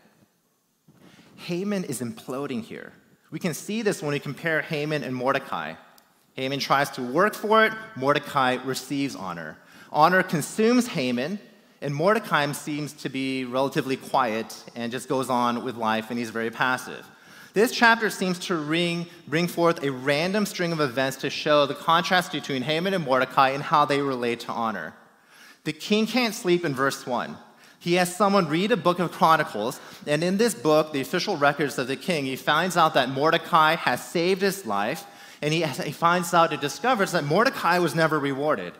Haman 1.38 1.82
is 1.82 2.00
imploding 2.00 2.62
here. 2.62 2.92
We 3.32 3.40
can 3.40 3.52
see 3.52 3.82
this 3.82 4.02
when 4.02 4.12
we 4.12 4.20
compare 4.20 4.62
Haman 4.62 5.02
and 5.02 5.16
Mordecai. 5.16 5.74
Haman 6.34 6.60
tries 6.60 6.90
to 6.90 7.02
work 7.02 7.34
for 7.34 7.64
it, 7.64 7.72
Mordecai 7.96 8.58
receives 8.64 9.16
honor. 9.16 9.58
Honor 9.90 10.22
consumes 10.22 10.86
Haman, 10.86 11.40
and 11.82 11.94
Mordecai 11.94 12.50
seems 12.52 12.92
to 12.94 13.08
be 13.08 13.44
relatively 13.44 13.96
quiet 13.96 14.64
and 14.76 14.92
just 14.92 15.08
goes 15.08 15.28
on 15.28 15.64
with 15.64 15.76
life, 15.76 16.10
and 16.10 16.18
he's 16.18 16.30
very 16.30 16.50
passive. 16.50 17.04
This 17.54 17.72
chapter 17.72 18.08
seems 18.08 18.38
to 18.46 18.56
ring, 18.56 19.06
bring 19.26 19.46
forth 19.46 19.82
a 19.82 19.90
random 19.90 20.46
string 20.46 20.72
of 20.72 20.80
events 20.80 21.18
to 21.18 21.28
show 21.28 21.66
the 21.66 21.74
contrast 21.74 22.32
between 22.32 22.62
Haman 22.62 22.94
and 22.94 23.04
Mordecai 23.04 23.50
and 23.50 23.62
how 23.62 23.84
they 23.84 24.00
relate 24.00 24.40
to 24.40 24.52
honor. 24.52 24.94
The 25.64 25.72
king 25.72 26.06
can't 26.06 26.34
sleep 26.34 26.64
in 26.64 26.74
verse 26.74 27.06
1. 27.06 27.36
He 27.78 27.94
has 27.94 28.14
someone 28.14 28.48
read 28.48 28.70
a 28.70 28.76
book 28.76 29.00
of 29.00 29.10
Chronicles, 29.10 29.80
and 30.06 30.22
in 30.22 30.38
this 30.38 30.54
book, 30.54 30.92
the 30.92 31.00
official 31.00 31.36
records 31.36 31.78
of 31.78 31.88
the 31.88 31.96
king, 31.96 32.24
he 32.24 32.36
finds 32.36 32.76
out 32.76 32.94
that 32.94 33.10
Mordecai 33.10 33.74
has 33.74 34.06
saved 34.06 34.40
his 34.40 34.64
life, 34.64 35.04
and 35.42 35.52
he, 35.52 35.62
he 35.64 35.90
finds 35.90 36.32
out 36.32 36.52
and 36.52 36.60
discovers 36.60 37.10
that 37.10 37.24
Mordecai 37.24 37.80
was 37.80 37.94
never 37.94 38.20
rewarded. 38.20 38.72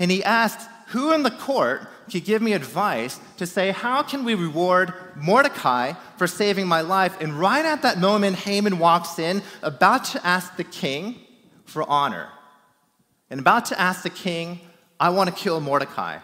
And 0.00 0.10
he 0.10 0.24
asks, 0.24 0.64
Who 0.88 1.12
in 1.12 1.22
the 1.22 1.30
court 1.30 1.86
could 2.10 2.24
give 2.24 2.40
me 2.40 2.54
advice 2.54 3.20
to 3.36 3.46
say, 3.46 3.70
How 3.70 4.02
can 4.02 4.24
we 4.24 4.34
reward 4.34 4.94
Mordecai 5.16 5.92
for 6.16 6.26
saving 6.26 6.66
my 6.66 6.80
life? 6.80 7.20
And 7.20 7.38
right 7.38 7.64
at 7.64 7.82
that 7.82 7.98
moment, 7.98 8.36
Haman 8.36 8.78
walks 8.78 9.18
in, 9.18 9.42
about 9.62 10.04
to 10.04 10.26
ask 10.26 10.56
the 10.56 10.64
king 10.64 11.16
for 11.64 11.88
honor, 11.88 12.28
and 13.28 13.40
about 13.40 13.66
to 13.66 13.78
ask 13.78 14.02
the 14.02 14.10
king, 14.10 14.60
I 14.98 15.10
want 15.10 15.28
to 15.28 15.36
kill 15.36 15.60
Mordecai. 15.60 16.18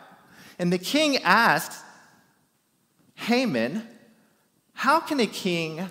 And 0.59 0.73
the 0.73 0.79
king 0.79 1.19
asks 1.19 1.83
Haman, 3.17 3.87
How 4.73 4.99
can 5.01 5.21
a 5.21 5.27
king 5.27 5.89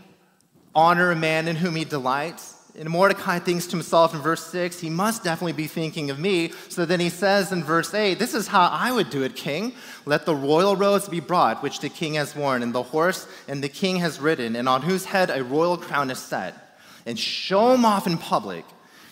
honor 0.74 1.12
a 1.12 1.16
man 1.16 1.48
in 1.48 1.58
whom 1.58 1.76
he 1.76 1.86
delights? 1.86 2.56
And 2.80 2.90
Mordecai 2.90 3.38
thinks 3.38 3.68
to 3.68 3.72
himself 3.72 4.16
in 4.16 4.22
verse 4.22 4.48
6, 4.48 4.80
he 4.80 4.90
must 4.90 5.24
definitely 5.24 5.54
be 5.54 5.68
thinking 5.68 6.10
of 6.10 6.18
me. 6.18 6.52
So 6.70 6.86
then 6.86 7.00
he 7.00 7.10
says 7.10 7.52
in 7.52 7.64
verse 7.64 7.94
8, 7.94 8.18
This 8.18 8.34
is 8.34 8.48
how 8.48 8.68
I 8.68 8.92
would 8.92 9.12
do 9.12 9.22
it, 9.22 9.36
king. 9.36 9.74
Let 10.06 10.26
the 10.26 10.36
royal 10.36 10.76
robes 10.76 11.08
be 11.08 11.20
brought, 11.20 11.62
which 11.62 11.82
the 11.82 11.90
king 11.90 12.16
has 12.16 12.36
worn, 12.36 12.64
and 12.64 12.74
the 12.74 12.82
horse 12.82 13.28
and 13.48 13.64
the 13.64 13.70
king 13.70 13.98
has 13.98 14.20
ridden, 14.20 14.56
and 14.56 14.68
on 14.68 14.82
whose 14.82 15.06
head 15.06 15.30
a 15.30 15.44
royal 15.44 15.78
crown 15.78 16.10
is 16.10 16.18
set, 16.18 16.78
and 17.06 17.20
show 17.20 17.74
him 17.74 17.86
off 17.86 18.08
in 18.08 18.18
public. 18.18 18.66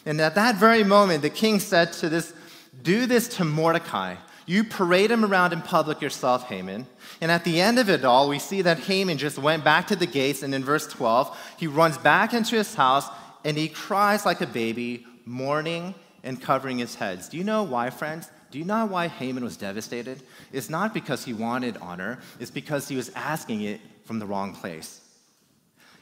And 0.07 0.19
at 0.19 0.33
that 0.35 0.55
very 0.55 0.83
moment, 0.83 1.21
the 1.21 1.29
king 1.29 1.59
said 1.59 1.93
to 1.93 2.09
this, 2.09 2.33
Do 2.81 3.05
this 3.05 3.27
to 3.35 3.45
Mordecai. 3.45 4.15
You 4.47 4.63
parade 4.63 5.11
him 5.11 5.23
around 5.23 5.53
in 5.53 5.61
public 5.61 6.01
yourself, 6.01 6.45
Haman. 6.45 6.87
And 7.21 7.31
at 7.31 7.43
the 7.43 7.61
end 7.61 7.77
of 7.77 7.91
it 7.91 8.03
all, 8.03 8.27
we 8.27 8.39
see 8.39 8.63
that 8.63 8.79
Haman 8.79 9.19
just 9.19 9.37
went 9.37 9.63
back 9.63 9.85
to 9.87 9.95
the 9.95 10.07
gates, 10.07 10.41
and 10.41 10.55
in 10.55 10.63
verse 10.63 10.87
12, 10.87 11.55
he 11.57 11.67
runs 11.67 11.99
back 11.99 12.33
into 12.33 12.55
his 12.55 12.73
house 12.73 13.07
and 13.43 13.57
he 13.57 13.67
cries 13.67 14.25
like 14.25 14.41
a 14.41 14.47
baby, 14.47 15.05
mourning 15.25 15.95
and 16.23 16.41
covering 16.41 16.77
his 16.77 16.95
heads. 16.95 17.29
Do 17.29 17.37
you 17.37 17.43
know 17.43 17.63
why, 17.63 17.89
friends? 17.89 18.29
Do 18.51 18.59
you 18.59 18.65
know 18.65 18.85
why 18.85 19.07
Haman 19.07 19.43
was 19.43 19.57
devastated? 19.57 20.21
It's 20.51 20.69
not 20.69 20.93
because 20.93 21.23
he 21.23 21.33
wanted 21.33 21.77
honor, 21.77 22.19
it's 22.39 22.51
because 22.51 22.87
he 22.87 22.95
was 22.95 23.09
asking 23.15 23.61
it 23.61 23.79
from 24.03 24.19
the 24.19 24.25
wrong 24.25 24.53
place. 24.53 24.99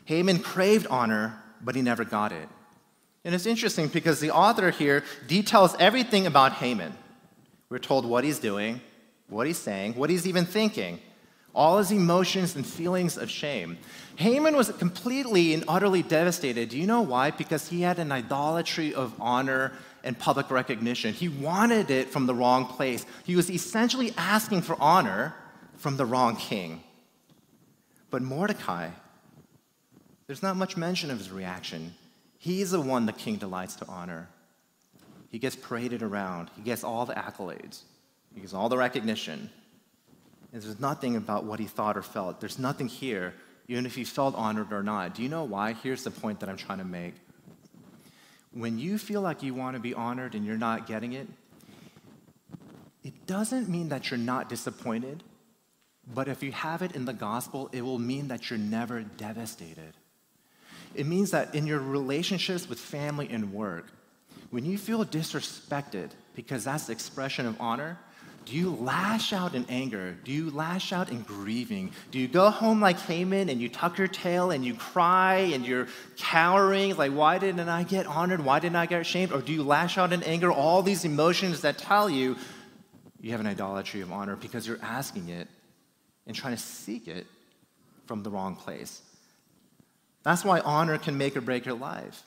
Haman 0.05 0.39
craved 0.39 0.87
honor, 0.87 1.39
but 1.61 1.75
he 1.75 1.81
never 1.81 2.03
got 2.03 2.31
it. 2.31 2.49
And 3.23 3.35
it's 3.35 3.45
interesting 3.45 3.87
because 3.87 4.19
the 4.19 4.31
author 4.31 4.71
here 4.71 5.03
details 5.27 5.75
everything 5.77 6.25
about 6.25 6.53
Haman. 6.53 6.93
We're 7.69 7.77
told 7.77 8.05
what 8.05 8.23
he's 8.23 8.39
doing, 8.39 8.81
what 9.27 9.45
he's 9.45 9.57
saying, 9.57 9.93
what 9.93 10.09
he's 10.09 10.25
even 10.25 10.45
thinking 10.45 10.99
all 11.53 11.77
his 11.77 11.91
emotions 11.91 12.55
and 12.55 12.65
feelings 12.65 13.17
of 13.17 13.29
shame. 13.29 13.77
Haman 14.15 14.55
was 14.55 14.69
completely 14.71 15.53
and 15.53 15.63
utterly 15.67 16.03
devastated. 16.03 16.69
Do 16.69 16.77
you 16.77 16.85
know 16.85 17.01
why? 17.01 17.31
Because 17.31 17.67
he 17.67 17.81
had 17.81 17.99
an 17.99 18.11
idolatry 18.11 18.93
of 18.93 19.13
honor 19.19 19.71
and 20.03 20.17
public 20.17 20.51
recognition. 20.51 21.13
He 21.13 21.29
wanted 21.29 21.89
it 21.89 22.09
from 22.09 22.25
the 22.25 22.35
wrong 22.35 22.65
place. 22.65 23.05
He 23.23 23.35
was 23.35 23.49
essentially 23.49 24.13
asking 24.17 24.61
for 24.61 24.75
honor 24.79 25.35
from 25.77 25.97
the 25.97 26.05
wrong 26.05 26.35
king. 26.35 26.83
But 28.09 28.21
Mordecai, 28.21 28.89
there's 30.27 30.43
not 30.43 30.55
much 30.55 30.77
mention 30.77 31.11
of 31.11 31.17
his 31.17 31.31
reaction. 31.31 31.93
He's 32.37 32.71
the 32.71 32.81
one 32.81 33.05
the 33.05 33.13
king 33.13 33.37
delights 33.37 33.75
to 33.77 33.87
honor. 33.87 34.29
He 35.29 35.39
gets 35.39 35.55
paraded 35.55 36.01
around, 36.01 36.49
he 36.55 36.61
gets 36.61 36.83
all 36.83 37.05
the 37.05 37.13
accolades, 37.13 37.81
he 38.33 38.41
gets 38.41 38.53
all 38.53 38.67
the 38.67 38.77
recognition. 38.77 39.49
There's 40.51 40.79
nothing 40.79 41.15
about 41.15 41.43
what 41.43 41.59
he 41.59 41.65
thought 41.65 41.95
or 41.97 42.01
felt. 42.01 42.39
There's 42.39 42.57
nothing 42.57 42.87
here, 42.87 43.33
even 43.67 43.85
if 43.85 43.95
he 43.95 44.03
felt 44.03 44.35
honored 44.35 44.73
or 44.73 44.81
not. 44.81 45.13
Do 45.13 45.21
you 45.21 45.29
know 45.29 45.43
why? 45.43 45.73
Here's 45.73 46.03
the 46.03 46.11
point 46.11 46.39
that 46.39 46.49
I'm 46.49 46.57
trying 46.57 46.79
to 46.79 46.85
make. 46.85 47.13
When 48.51 48.79
you 48.79 48.97
feel 48.97 49.21
like 49.21 49.43
you 49.43 49.53
want 49.53 49.75
to 49.75 49.79
be 49.79 49.93
honored 49.93 50.33
and 50.33 50.43
you're 50.45 50.57
not 50.57 50.87
getting 50.87 51.13
it, 51.13 51.27
it 53.03 53.27
doesn't 53.27 53.69
mean 53.69 53.89
that 53.89 54.09
you're 54.09 54.17
not 54.17 54.49
disappointed, 54.49 55.23
but 56.13 56.27
if 56.27 56.41
you 56.41 56.51
have 56.51 56.81
it 56.81 56.95
in 56.95 57.05
the 57.05 57.13
gospel, 57.13 57.69
it 57.71 57.83
will 57.83 57.99
mean 57.99 58.29
that 58.29 58.49
you're 58.49 58.59
never 58.59 59.01
devastated. 59.01 59.93
It 60.95 61.05
means 61.05 61.31
that 61.31 61.53
in 61.53 61.67
your 61.67 61.79
relationships 61.79 62.67
with 62.67 62.79
family 62.79 63.29
and 63.29 63.53
work, 63.53 63.85
when 64.49 64.65
you 64.65 64.79
feel 64.79 65.05
disrespected, 65.05 66.09
because 66.35 66.63
that's 66.63 66.87
the 66.87 66.93
expression 66.93 67.45
of 67.45 67.55
honor, 67.61 67.99
do 68.45 68.55
you 68.55 68.71
lash 68.71 69.33
out 69.33 69.53
in 69.53 69.65
anger? 69.69 70.15
Do 70.23 70.31
you 70.31 70.49
lash 70.49 70.91
out 70.91 71.09
in 71.09 71.21
grieving? 71.21 71.91
Do 72.11 72.19
you 72.19 72.27
go 72.27 72.49
home 72.49 72.81
like 72.81 72.99
Haman 72.99 73.49
and 73.49 73.61
you 73.61 73.69
tuck 73.69 73.97
your 73.97 74.07
tail 74.07 74.51
and 74.51 74.65
you 74.65 74.73
cry 74.73 75.35
and 75.53 75.65
you're 75.65 75.87
cowering, 76.17 76.95
like, 76.95 77.11
why 77.11 77.37
didn't 77.37 77.69
I 77.69 77.83
get 77.83 78.07
honored? 78.07 78.43
Why 78.43 78.59
didn't 78.59 78.75
I 78.75 78.85
get 78.85 79.05
shamed? 79.05 79.31
Or 79.31 79.41
do 79.41 79.53
you 79.53 79.63
lash 79.63 79.97
out 79.97 80.13
in 80.13 80.23
anger? 80.23 80.51
All 80.51 80.81
these 80.81 81.05
emotions 81.05 81.61
that 81.61 81.77
tell 81.77 82.09
you 82.09 82.37
you 83.21 83.31
have 83.31 83.39
an 83.39 83.47
idolatry 83.47 84.01
of 84.01 84.11
honor 84.11 84.35
because 84.35 84.65
you're 84.65 84.79
asking 84.81 85.29
it 85.29 85.47
and 86.25 86.35
trying 86.35 86.55
to 86.55 86.61
seek 86.61 87.07
it 87.07 87.27
from 88.05 88.23
the 88.23 88.29
wrong 88.29 88.55
place. 88.55 89.01
That's 90.23 90.45
why 90.45 90.61
honor 90.61 90.97
can 90.97 91.17
make 91.17 91.35
or 91.35 91.41
break 91.41 91.65
your 91.65 91.75
life. 91.75 92.23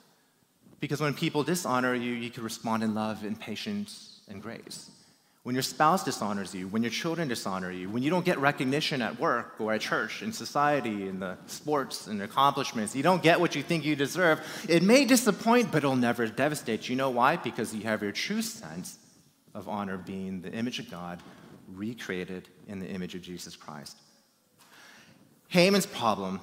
Because 0.79 1.01
when 1.01 1.13
people 1.13 1.43
dishonor 1.43 1.95
you, 1.95 2.13
you 2.13 2.29
can 2.29 2.43
respond 2.43 2.83
in 2.83 2.93
love 2.93 3.23
and 3.23 3.39
patience 3.39 4.21
and 4.27 4.41
grace 4.41 4.91
when 5.43 5.55
your 5.55 5.61
spouse 5.61 6.05
dishonors 6.05 6.55
you, 6.55 6.69
when 6.69 6.83
your 6.83 6.89
children 6.89 7.27
dishonor 7.27 7.69
you, 7.69 7.89
when 7.89 8.01
you 8.01 8.09
don't 8.09 8.23
get 8.23 8.39
recognition 8.39 9.01
at 9.01 9.19
work 9.19 9.59
or 9.59 9.73
at 9.73 9.81
church, 9.81 10.23
in 10.23 10.31
society, 10.31 11.07
in 11.07 11.19
the 11.19 11.37
sports 11.47 12.07
and 12.07 12.21
accomplishments, 12.21 12.95
you 12.95 13.03
don't 13.03 13.21
get 13.21 13.41
what 13.41 13.53
you 13.53 13.61
think 13.61 13.83
you 13.83 13.95
deserve, 13.95 14.39
it 14.69 14.81
may 14.81 15.03
disappoint, 15.03 15.69
but 15.69 15.79
it'll 15.79 15.97
never 15.97 16.27
devastate. 16.27 16.87
You 16.87 16.95
know 16.95 17.09
why? 17.09 17.35
Because 17.35 17.75
you 17.75 17.83
have 17.83 18.01
your 18.01 18.13
true 18.13 18.41
sense 18.41 18.97
of 19.53 19.67
honor 19.67 19.97
being 19.97 20.41
the 20.41 20.51
image 20.51 20.79
of 20.79 20.89
God 20.89 21.21
recreated 21.67 22.47
in 22.67 22.79
the 22.79 22.87
image 22.87 23.13
of 23.13 23.21
Jesus 23.21 23.55
Christ. 23.57 23.97
Haman's 25.49 25.85
problem 25.85 26.39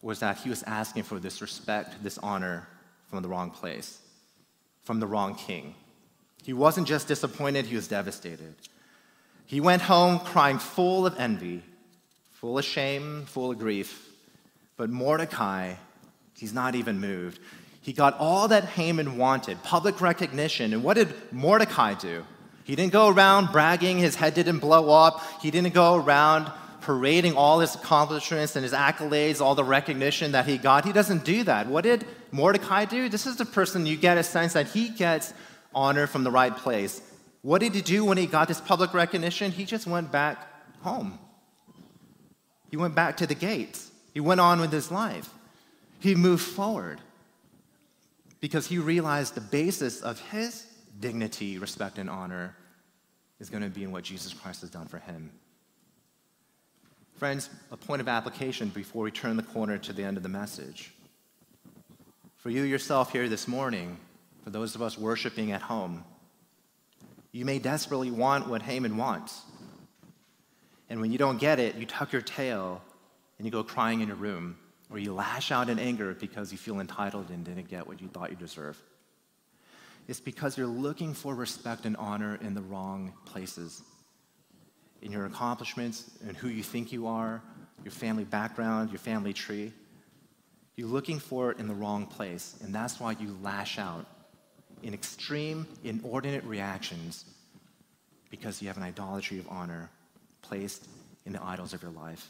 was 0.00 0.20
that 0.20 0.38
he 0.38 0.48
was 0.48 0.62
asking 0.64 1.02
for 1.02 1.18
this 1.18 1.42
respect, 1.42 2.02
this 2.02 2.18
honor 2.18 2.66
from 3.08 3.22
the 3.22 3.28
wrong 3.28 3.50
place, 3.50 4.00
from 4.84 5.00
the 5.00 5.06
wrong 5.06 5.34
king. 5.34 5.74
He 6.42 6.52
wasn't 6.52 6.88
just 6.88 7.08
disappointed, 7.08 7.66
he 7.66 7.76
was 7.76 7.88
devastated. 7.88 8.54
He 9.46 9.60
went 9.60 9.82
home 9.82 10.18
crying 10.18 10.58
full 10.58 11.06
of 11.06 11.18
envy, 11.18 11.62
full 12.32 12.58
of 12.58 12.64
shame, 12.64 13.24
full 13.26 13.50
of 13.50 13.58
grief. 13.58 14.08
But 14.76 14.90
Mordecai, 14.90 15.74
he's 16.36 16.52
not 16.52 16.74
even 16.74 17.00
moved. 17.00 17.38
He 17.82 17.92
got 17.92 18.16
all 18.18 18.48
that 18.48 18.64
Haman 18.64 19.18
wanted 19.18 19.62
public 19.62 20.00
recognition. 20.00 20.72
And 20.72 20.82
what 20.82 20.94
did 20.94 21.12
Mordecai 21.32 21.94
do? 21.94 22.24
He 22.64 22.76
didn't 22.76 22.92
go 22.92 23.08
around 23.08 23.50
bragging, 23.52 23.98
his 23.98 24.14
head 24.14 24.34
didn't 24.34 24.60
blow 24.60 24.90
up. 24.90 25.20
He 25.42 25.50
didn't 25.50 25.74
go 25.74 25.96
around 25.96 26.50
parading 26.80 27.34
all 27.34 27.60
his 27.60 27.74
accomplishments 27.74 28.56
and 28.56 28.62
his 28.62 28.72
accolades, 28.72 29.40
all 29.40 29.54
the 29.54 29.64
recognition 29.64 30.32
that 30.32 30.46
he 30.46 30.58
got. 30.58 30.84
He 30.84 30.92
doesn't 30.92 31.24
do 31.24 31.44
that. 31.44 31.66
What 31.66 31.84
did 31.84 32.04
Mordecai 32.30 32.84
do? 32.84 33.08
This 33.08 33.26
is 33.26 33.36
the 33.36 33.44
person 33.44 33.86
you 33.86 33.96
get 33.96 34.18
a 34.18 34.22
sense 34.22 34.52
that 34.52 34.68
he 34.68 34.88
gets 34.88 35.32
honor 35.74 36.06
from 36.06 36.24
the 36.24 36.30
right 36.30 36.56
place. 36.56 37.02
What 37.42 37.60
did 37.60 37.74
he 37.74 37.80
do 37.80 38.04
when 38.04 38.18
he 38.18 38.26
got 38.26 38.48
this 38.48 38.60
public 38.60 38.94
recognition? 38.94 39.50
He 39.50 39.64
just 39.64 39.86
went 39.86 40.12
back 40.12 40.38
home. 40.80 41.18
He 42.70 42.76
went 42.76 42.94
back 42.94 43.16
to 43.18 43.26
the 43.26 43.34
gates. 43.34 43.90
He 44.14 44.20
went 44.20 44.40
on 44.40 44.60
with 44.60 44.72
his 44.72 44.90
life. 44.90 45.28
He 46.00 46.14
moved 46.14 46.42
forward 46.42 47.00
because 48.40 48.66
he 48.66 48.78
realized 48.78 49.34
the 49.34 49.40
basis 49.40 50.00
of 50.00 50.20
his 50.30 50.66
dignity, 51.00 51.58
respect, 51.58 51.98
and 51.98 52.10
honor 52.10 52.56
is 53.40 53.50
going 53.50 53.62
to 53.62 53.68
be 53.68 53.84
in 53.84 53.92
what 53.92 54.04
Jesus 54.04 54.32
Christ 54.32 54.60
has 54.60 54.70
done 54.70 54.86
for 54.86 54.98
him. 54.98 55.30
Friends, 57.16 57.50
a 57.70 57.76
point 57.76 58.00
of 58.00 58.08
application 58.08 58.68
before 58.68 59.04
we 59.04 59.10
turn 59.10 59.36
the 59.36 59.42
corner 59.42 59.78
to 59.78 59.92
the 59.92 60.02
end 60.02 60.16
of 60.16 60.22
the 60.22 60.28
message. 60.28 60.92
For 62.36 62.50
you 62.50 62.62
yourself 62.62 63.12
here 63.12 63.28
this 63.28 63.46
morning, 63.46 63.96
for 64.42 64.50
those 64.50 64.74
of 64.74 64.82
us 64.82 64.98
worshiping 64.98 65.52
at 65.52 65.62
home. 65.62 66.04
You 67.32 67.44
may 67.44 67.58
desperately 67.58 68.10
want 68.10 68.48
what 68.48 68.62
Haman 68.62 68.96
wants. 68.96 69.40
And 70.90 71.00
when 71.00 71.10
you 71.12 71.18
don't 71.18 71.38
get 71.38 71.58
it, 71.58 71.76
you 71.76 71.86
tuck 71.86 72.12
your 72.12 72.22
tail 72.22 72.82
and 73.38 73.46
you 73.46 73.50
go 73.50 73.64
crying 73.64 74.00
in 74.00 74.08
your 74.08 74.16
room, 74.16 74.56
or 74.90 74.98
you 74.98 75.14
lash 75.14 75.50
out 75.50 75.70
in 75.70 75.78
anger 75.78 76.14
because 76.14 76.52
you 76.52 76.58
feel 76.58 76.78
entitled 76.80 77.30
and 77.30 77.44
didn't 77.44 77.68
get 77.68 77.86
what 77.86 78.00
you 78.00 78.08
thought 78.08 78.30
you 78.30 78.36
deserved. 78.36 78.78
It's 80.06 80.20
because 80.20 80.58
you're 80.58 80.66
looking 80.66 81.14
for 81.14 81.34
respect 81.34 81.86
and 81.86 81.96
honor 81.96 82.38
in 82.42 82.54
the 82.54 82.60
wrong 82.60 83.14
places. 83.24 83.82
In 85.00 85.10
your 85.10 85.24
accomplishments 85.24 86.10
and 86.26 86.36
who 86.36 86.48
you 86.48 86.62
think 86.62 86.92
you 86.92 87.06
are, 87.06 87.42
your 87.82 87.92
family 87.92 88.24
background, 88.24 88.90
your 88.90 88.98
family 88.98 89.32
tree. 89.32 89.72
You're 90.76 90.88
looking 90.88 91.18
for 91.18 91.50
it 91.50 91.58
in 91.58 91.68
the 91.68 91.74
wrong 91.74 92.06
place, 92.06 92.56
and 92.62 92.74
that's 92.74 93.00
why 93.00 93.12
you 93.12 93.36
lash 93.42 93.78
out 93.78 94.06
in 94.82 94.94
extreme, 94.94 95.66
inordinate 95.84 96.44
reactions 96.44 97.24
because 98.30 98.62
you 98.62 98.68
have 98.68 98.76
an 98.76 98.82
idolatry 98.82 99.38
of 99.38 99.46
honor 99.48 99.90
placed 100.40 100.88
in 101.24 101.32
the 101.32 101.42
idols 101.42 101.72
of 101.72 101.82
your 101.82 101.92
life. 101.92 102.28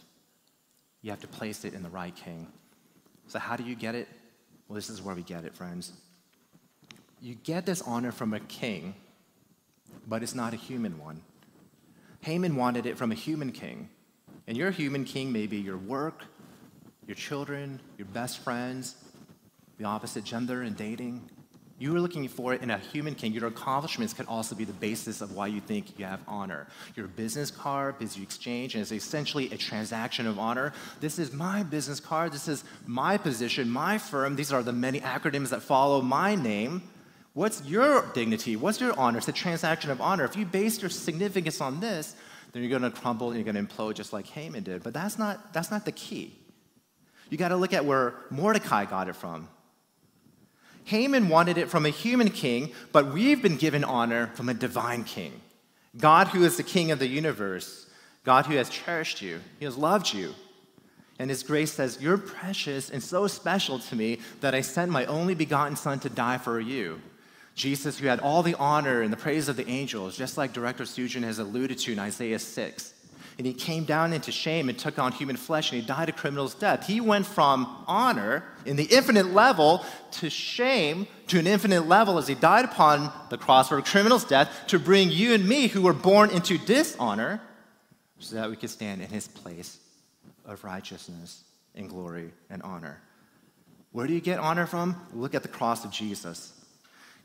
You 1.01 1.11
have 1.11 1.21
to 1.21 1.29
place 1.29 1.65
it 1.65 1.75
in 1.75 1.83
the 1.83 1.89
right 1.89 2.15
king. 2.15 2.47
So, 3.29 3.39
how 3.39 3.57
do 3.57 3.65
you 3.65 3.75
get 3.75 3.95
it? 3.95 4.09
Well, 4.69 4.75
this 4.75 4.91
is 4.91 5.01
where 5.01 5.15
we 5.15 5.23
get 5.23 5.45
it, 5.45 5.55
friends. 5.55 5.93
You 7.21 7.35
get 7.35 7.67
this 7.67 7.83
honor 7.83 8.13
from 8.13 8.35
a 8.35 8.41
king, 8.41 8.95
but 10.07 10.23
it's 10.23 10.35
not 10.35 10.53
a 10.53 10.57
human 10.57 10.99
one. 10.99 11.23
Haman 12.21 12.57
wanted 12.57 12.87
it 12.87 12.97
from 12.97 13.13
a 13.13 13.15
human 13.15 13.53
king. 13.53 13.89
And 14.47 14.57
your 14.57 14.71
human 14.71 15.05
king 15.05 15.33
may 15.33 15.47
be 15.47 15.59
your 15.59 15.77
work, 15.77 16.25
your 17.07 17.15
children, 17.15 17.81
your 17.97 18.07
best 18.07 18.39
friends, 18.41 18.97
the 19.79 19.85
opposite 19.85 20.25
gender 20.25 20.63
and 20.63 20.77
dating. 20.77 21.29
You 21.79 21.93
were 21.93 22.01
looking 22.01 22.29
for 22.29 22.55
it 22.55 22.63
in 22.63 22.71
a 22.71 22.79
human 22.79 23.15
king. 23.15 23.33
Your 23.33 23.49
accomplishments 23.49 24.15
could 24.15 24.27
also 24.27 24.55
be 24.55 24.65
the 24.65 24.73
basis 24.73 25.21
of 25.21 25.33
why 25.33 25.49
you 25.49 25.61
think 25.61 25.99
you 25.99 26.05
have 26.05 26.21
honor. 26.29 26.69
Your 26.95 27.09
business 27.09 27.51
card, 27.51 27.99
busy 27.99 28.23
exchange, 28.23 28.75
and 28.75 28.83
it's 28.83 28.93
essentially 28.93 29.51
a 29.51 29.57
transaction 29.57 30.27
of 30.27 30.39
honor. 30.39 30.73
This 31.01 31.19
is 31.19 31.33
my 31.33 31.65
business 31.65 31.99
card. 31.99 32.33
This 32.33 32.47
is 32.47 32.63
my 32.87 33.17
position, 33.17 33.69
my 33.69 33.99
firm. 33.99 34.37
These 34.37 34.53
are 34.53 34.63
the 34.63 34.73
many 34.73 35.01
acronyms 35.01 35.49
that 35.49 35.63
follow 35.63 36.01
my 36.01 36.37
name. 36.37 36.83
What's 37.35 37.65
your 37.65 38.07
dignity? 38.13 38.57
What's 38.57 38.81
your 38.81 38.99
honor? 38.99 39.19
It's 39.19 39.29
a 39.29 39.33
transaction 39.33 39.91
of 39.91 40.01
honor. 40.01 40.25
If 40.25 40.37
you 40.37 40.45
base 40.45 40.81
your 40.81 40.91
significance 40.91 41.61
on 41.61 41.81
this, 41.81 42.15
then 42.53 42.63
you're 42.63 42.79
going 42.79 42.91
to 42.91 42.97
crumble 42.97 43.31
and 43.31 43.37
you're 43.37 43.51
going 43.51 43.67
to 43.67 43.75
implode 43.75 43.95
just 43.95 44.13
like 44.13 44.27
Haman 44.27 44.63
did. 44.63 44.83
But 44.83 44.93
that's 44.93 45.19
not, 45.19 45.53
that's 45.53 45.71
not 45.71 45.85
the 45.85 45.93
key. 45.93 46.39
You 47.31 47.39
got 47.39 47.49
to 47.49 47.57
look 47.57 47.73
at 47.73 47.87
where 47.87 48.15
Mordecai 48.31 48.85
got 48.85 49.09
it 49.09 49.17
from. 49.17 49.49
Haman 50.85 51.29
wanted 51.29 51.59
it 51.59 51.71
from 51.71 51.87
a 51.87 51.91
human 51.91 52.31
king, 52.31 52.73
but 52.91 53.13
we've 53.13 53.43
been 53.43 53.57
given 53.57 53.85
honor 53.85 54.29
from 54.35 54.49
a 54.49 54.55
divine 54.55 55.05
king. 55.05 55.41
God, 55.97 56.29
who 56.29 56.45
is 56.45 56.57
the 56.57 56.63
king 56.63 56.91
of 56.91 56.99
the 56.99 57.07
universe, 57.07 57.87
God, 58.25 58.47
who 58.47 58.57
has 58.57 58.71
cherished 58.71 59.23
you, 59.23 59.41
he 59.59 59.65
has 59.65 59.77
loved 59.77 60.13
you. 60.13 60.35
And 61.19 61.31
his 61.31 61.43
grace 61.43 61.73
says, 61.73 61.99
You're 62.01 62.19
precious 62.19 62.91
and 62.91 63.03
so 63.03 63.27
special 63.27 63.79
to 63.79 63.97
me 63.97 64.19
that 64.41 64.55
I 64.55 64.61
sent 64.61 64.91
my 64.91 65.05
only 65.07 65.35
begotten 65.35 65.77
son 65.77 66.01
to 66.01 66.09
die 66.09 66.39
for 66.39 66.59
you. 66.59 67.01
Jesus, 67.55 67.99
who 67.99 68.07
had 68.07 68.21
all 68.21 68.43
the 68.43 68.55
honor 68.55 69.03
and 69.03 69.13
the 69.13 69.17
praise 69.17 69.49
of 69.49 69.57
the 69.57 69.69
angels, 69.69 70.17
just 70.17 70.39
like 70.39 70.53
Director 70.53 70.85
Sujan 70.85 71.23
has 71.23 71.39
alluded 71.39 71.79
to 71.81 71.93
in 71.93 71.99
Isaiah 71.99 72.39
6. 72.39 72.95
And 73.39 73.47
he 73.47 73.55
came 73.55 73.85
down 73.85 74.13
into 74.13 74.31
shame 74.31 74.69
and 74.69 74.79
took 74.79 74.99
on 74.99 75.13
human 75.13 75.37
flesh 75.37 75.73
and 75.73 75.81
he 75.81 75.87
died 75.87 76.09
a 76.09 76.13
criminal's 76.13 76.55
death. 76.55 76.87
He 76.87 77.01
went 77.01 77.27
from 77.27 77.85
honor 77.87 78.45
in 78.67 78.77
the 78.77 78.85
infinite 78.85 79.33
level 79.33 79.85
to 80.13 80.29
shame 80.29 81.07
to 81.29 81.39
an 81.39 81.47
infinite 81.47 81.89
level 81.89 82.19
as 82.19 82.29
he 82.29 82.35
died 82.35 82.65
upon 82.65 83.11
the 83.31 83.39
cross 83.39 83.69
for 83.69 83.79
a 83.79 83.83
criminal's 83.83 84.25
death 84.25 84.51
to 84.69 84.79
bring 84.79 85.11
you 85.11 85.33
and 85.33 85.49
me, 85.49 85.67
who 85.67 85.83
were 85.83 85.95
born 85.95 86.31
into 86.31 86.59
dishonor, 86.59 87.41
so 88.19 88.37
that 88.37 88.51
we 88.51 88.57
could 88.57 88.71
stand 88.71 89.01
in 89.01 89.09
his 89.09 89.29
place 89.29 89.79
of 90.45 90.63
righteousness 90.63 91.45
and 91.75 91.89
glory 91.89 92.31
and 92.51 92.63
honor. 92.63 93.01
Where 93.93 94.07
do 94.07 94.13
you 94.13 94.21
get 94.21 94.39
honor 94.39 94.67
from? 94.67 94.97
Look 95.13 95.35
at 95.35 95.43
the 95.43 95.49
cross 95.49 95.85
of 95.85 95.91
Jesus. 95.91 96.53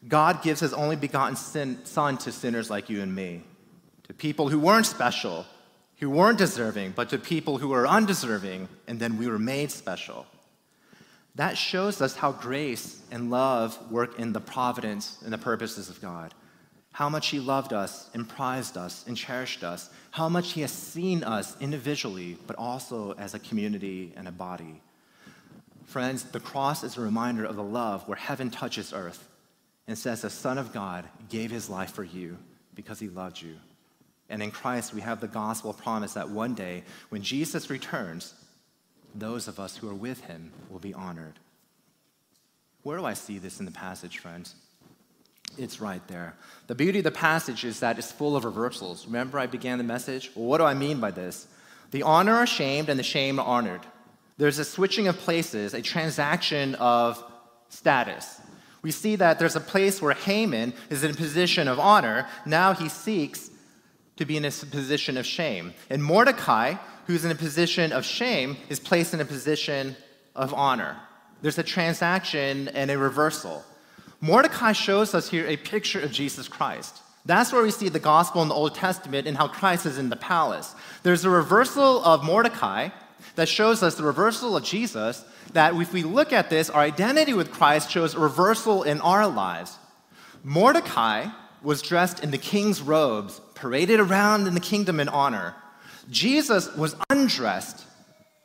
God 0.08 0.42
gives 0.44 0.60
his 0.60 0.74
only 0.74 0.96
begotten 0.96 1.36
sin, 1.36 1.80
son 1.86 2.18
to 2.20 2.32
sinners 2.32 2.70
like 2.70 2.90
you 2.90 3.02
and 3.02 3.16
me, 3.16 3.44
to 4.04 4.14
people 4.14 4.50
who 4.50 4.60
weren't 4.60 4.86
special, 4.86 5.46
who 6.00 6.10
weren't 6.10 6.38
deserving, 6.38 6.92
but 6.92 7.10
to 7.10 7.18
people 7.18 7.58
who 7.58 7.70
were 7.70 7.88
undeserving, 7.88 8.68
and 8.88 9.00
then 9.00 9.18
we 9.18 9.28
were 9.28 9.40
made 9.40 9.72
special. 9.72 10.26
That 11.36 11.58
shows 11.58 12.02
us 12.02 12.16
how 12.16 12.32
grace 12.32 13.00
and 13.12 13.30
love 13.30 13.92
work 13.92 14.20
in 14.20 14.34
the 14.34 14.40
providence 14.40 15.18
and 15.24 15.32
the 15.32 15.38
purposes 15.38 15.90
of 15.90 16.02
God. 16.02 16.34
How 16.92 17.10
much 17.10 17.28
He 17.28 17.40
loved 17.40 17.74
us 17.74 18.10
and 18.14 18.28
prized 18.28 18.76
us 18.76 19.06
and 19.08 19.16
cherished 19.16 19.64
us. 19.64 19.90
How 20.10 20.30
much 20.30 20.54
He 20.54 20.62
has 20.62 20.72
seen 20.72 21.24
us 21.24 21.56
individually, 21.62 22.38
but 22.48 22.56
also 22.56 23.14
as 23.14 23.36
a 23.36 23.40
community 23.40 24.14
and 24.16 24.28
a 24.28 24.32
body. 24.32 24.82
Friends, 25.86 26.24
the 26.24 26.40
cross 26.40 26.84
is 26.84 26.98
a 26.98 27.02
reminder 27.02 27.46
of 27.46 27.56
the 27.56 27.64
love 27.64 28.08
where 28.08 28.18
heaven 28.18 28.50
touches 28.50 28.94
earth 28.94 29.28
and 29.88 29.98
says, 29.98 30.22
The 30.22 30.30
Son 30.30 30.58
of 30.58 30.74
God 30.74 31.06
gave 31.30 31.52
His 31.52 31.70
life 31.70 31.92
for 31.92 32.04
you 32.04 32.38
because 32.74 33.00
He 33.00 33.10
loved 33.10 33.42
you. 33.42 33.56
And 34.30 34.44
in 34.44 34.52
Christ, 34.52 34.94
we 34.94 35.02
have 35.02 35.22
the 35.22 35.28
gospel 35.28 35.74
promise 35.74 36.14
that 36.14 36.30
one 36.30 36.54
day, 36.54 36.84
when 37.10 37.22
Jesus 37.22 37.70
returns, 37.70 38.34
those 39.16 39.48
of 39.48 39.60
us 39.60 39.78
who 39.78 39.90
are 39.90 39.96
with 39.96 40.22
him 40.22 40.52
will 40.70 40.80
be 40.80 40.94
honored. 40.94 41.40
Where 42.84 42.98
do 42.98 43.06
I 43.06 43.14
see 43.14 43.38
this 43.38 43.60
in 43.60 43.66
the 43.66 43.72
passage, 43.72 44.18
friends? 44.18 44.56
It's 45.58 45.82
right 45.82 46.06
there. 46.08 46.36
The 46.68 46.76
beauty 46.76 47.00
of 47.00 47.06
the 47.06 47.12
passage 47.12 47.64
is 47.64 47.80
that 47.80 47.98
it's 47.98 48.12
full 48.12 48.36
of 48.36 48.46
reversals. 48.46 49.06
Remember, 49.06 49.40
I 49.40 49.48
began 49.48 49.78
the 49.78 49.84
message? 49.84 50.32
Well, 50.36 50.46
what 50.46 50.58
do 50.60 50.66
I 50.66 50.74
mean 50.74 51.00
by 51.00 51.12
this? 51.12 51.48
The 51.92 52.04
honor 52.04 52.34
are 52.34 52.48
shamed 52.48 52.90
and 52.90 53.00
the 53.00 53.04
shame 53.04 53.40
are 53.40 53.46
honored. 53.46 53.82
There's 54.38 54.60
a 54.60 54.66
switching 54.66 55.08
of 55.08 55.18
places, 55.18 55.74
a 55.74 55.82
transaction 55.82 56.76
of 56.76 57.24
status. 57.70 58.40
We 58.82 58.92
see 58.92 59.16
that 59.16 59.40
there's 59.40 59.56
a 59.56 59.62
place 59.62 60.02
where 60.02 60.14
Haman 60.14 60.74
is 60.90 61.04
in 61.04 61.12
a 61.12 61.16
position 61.16 61.68
of 61.68 61.80
honor. 61.80 62.28
Now 62.46 62.74
he 62.74 62.88
seeks 62.88 63.50
to 64.18 64.26
be 64.26 64.38
in 64.38 64.46
a 64.46 64.52
position 64.52 65.18
of 65.18 65.26
shame. 65.26 65.74
And 65.90 66.04
Mordecai, 66.04 66.76
who's 67.06 67.26
in 67.26 67.32
a 67.32 67.36
position 67.36 67.92
of 67.92 68.06
shame, 68.06 68.58
is 68.70 68.80
placed 68.80 69.14
in 69.14 69.22
a 69.22 69.26
position 69.26 69.96
of 70.36 70.54
honor. 70.54 70.98
There's 71.42 71.58
a 71.58 71.64
transaction 71.64 72.68
and 72.70 72.92
a 72.92 72.98
reversal. 72.98 73.64
Mordecai 74.22 74.72
shows 74.72 75.14
us 75.14 75.30
here 75.30 75.46
a 75.48 75.58
picture 75.58 76.00
of 76.02 76.12
Jesus 76.12 76.48
Christ. 76.48 77.02
That's 77.26 77.52
where 77.52 77.62
we 77.62 77.72
see 77.72 77.90
the 77.90 78.00
gospel 78.00 78.42
in 78.42 78.48
the 78.48 78.56
Old 78.56 78.74
Testament 78.74 79.28
and 79.28 79.38
how 79.38 79.48
Christ 79.48 79.86
is 79.86 79.98
in 79.98 80.10
the 80.10 80.16
palace. 80.16 80.74
There's 81.04 81.26
a 81.26 81.30
reversal 81.30 82.04
of 82.04 82.24
Mordecai 82.24 82.90
that 83.36 83.50
shows 83.50 83.84
us 83.84 83.96
the 83.96 84.04
reversal 84.04 84.56
of 84.56 84.64
Jesus, 84.64 85.24
that 85.54 85.76
if 85.76 85.94
we 85.94 86.04
look 86.04 86.34
at 86.34 86.50
this, 86.50 86.70
our 86.70 86.82
identity 86.82 87.34
with 87.34 87.52
Christ 87.52 87.92
shows 87.92 88.16
a 88.16 88.20
reversal 88.20 88.84
in 88.84 89.02
our 89.02 89.28
lives. 89.28 89.78
Mordecai 90.44 91.28
was 91.62 91.82
dressed 91.82 92.24
in 92.24 92.32
the 92.32 92.38
king's 92.38 92.82
robes, 92.82 93.42
paraded 93.58 94.00
around 94.00 94.48
in 94.48 94.54
the 94.54 94.60
kingdom 94.60 95.00
in 95.00 95.10
honor. 95.10 95.56
Jesus 96.10 96.74
was 96.76 96.96
undressed 97.10 97.86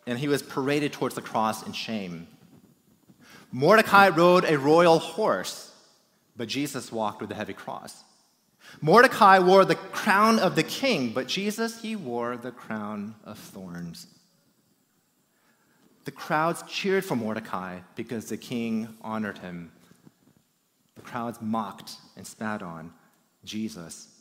and 0.07 0.19
he 0.19 0.27
was 0.27 0.43
paraded 0.43 0.93
towards 0.93 1.15
the 1.15 1.23
cross 1.23 1.65
in 1.67 1.73
shame. 1.73 2.27
Mordecai 3.53 4.09
rode 4.09 4.45
a 4.45 4.59
royal 4.59 4.99
horse, 4.99 5.71
but 6.37 6.49
Jesus 6.49 6.91
walked 6.91 7.21
with 7.21 7.31
a 7.31 7.35
heavy 7.35 7.53
cross. 7.53 8.03
Mordecai 8.81 9.39
wore 9.39 9.67
the 9.67 9.75
crown 9.75 10.39
of 10.39 10.57
the 10.57 10.63
king, 10.63 11.13
but 11.13 11.29
Jesus, 11.29 11.83
he 11.83 11.95
wore 11.95 12.39
the 12.39 12.51
crown 12.51 13.15
of 13.25 13.39
thorns. 13.39 14.07
The 16.05 16.11
crowds 16.11 16.65
cheered 16.67 17.05
for 17.05 17.15
Mordecai 17.17 17.81
because 17.95 18.27
the 18.27 18.39
king 18.39 18.97
honored 19.03 19.39
him. 19.39 19.73
The 20.97 21.03
crowds 21.03 21.39
mocked 21.41 21.97
and 22.17 22.27
spat 22.27 22.63
on 22.63 22.93
Jesus 23.45 24.12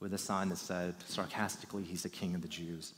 with 0.00 0.14
a 0.14 0.18
sign 0.18 0.48
that 0.50 0.58
said 0.58 0.94
sarcastically, 1.06 1.82
He's 1.82 2.02
the 2.02 2.08
king 2.08 2.34
of 2.34 2.42
the 2.42 2.48
Jews. 2.48 2.92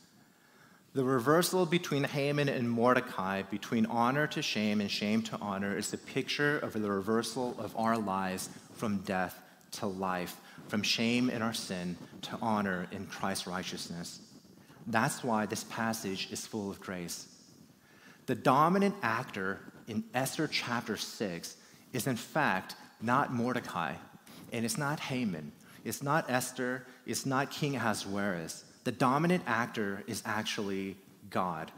The 0.95 1.05
reversal 1.05 1.67
between 1.67 2.05
Haman 2.05 2.49
and 2.49 2.69
Mordecai, 2.69 3.43
between 3.43 3.87
honor 3.87 4.27
to 4.29 4.43
shame 4.43 4.81
and 4.81 4.91
shame 4.91 5.23
to 5.23 5.37
honor, 5.37 5.77
is 5.77 5.91
the 5.91 5.99
picture 5.99 6.59
of 6.59 6.73
the 6.73 6.91
reversal 6.91 7.55
of 7.59 7.77
our 7.77 7.99
lives 7.99 8.49
from 8.75 8.99
death 8.99 9.41
to 9.73 9.87
life, 9.87 10.37
from 10.69 10.83
shame 10.83 11.29
in 11.31 11.43
our 11.43 11.53
sin 11.53 11.97
to 12.23 12.39
honor 12.41 12.87
in 12.91 13.07
Christ's 13.07 13.47
righteousness. 13.47 14.21
That's 14.87 15.23
why 15.23 15.47
this 15.47 15.65
passage 15.65 16.29
is 16.33 16.47
full 16.47 16.71
of 16.71 16.81
grace. 16.81 17.29
The 18.27 18.35
dominant 18.35 18.95
actor 19.03 19.61
in 19.87 20.05
Esther 20.15 20.49
chapter 20.49 20.97
6 20.97 21.57
is, 21.93 22.07
in 22.07 22.17
fact, 22.17 22.75
not 23.01 23.33
Mordecai, 23.33 23.95
and 24.53 24.65
it's 24.65 24.79
not 24.79 25.01
Haman, 25.01 25.53
it's 25.89 26.03
not 26.03 26.29
Esther, 26.29 26.85
it's 27.07 27.25
not 27.25 27.51
King 27.51 27.77
Ahasuerus. 27.77 28.65
The 28.85 28.93
dominant 28.93 29.43
actor 29.47 30.05
is 30.07 30.23
actually 30.27 30.97
God. 31.31 31.73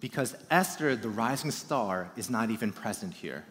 Because 0.00 0.34
Esther, 0.50 0.96
the 0.96 1.08
rising 1.08 1.52
star, 1.52 2.10
is 2.16 2.28
not 2.28 2.50
even 2.50 2.72
present 2.72 3.14
here. 3.14 3.44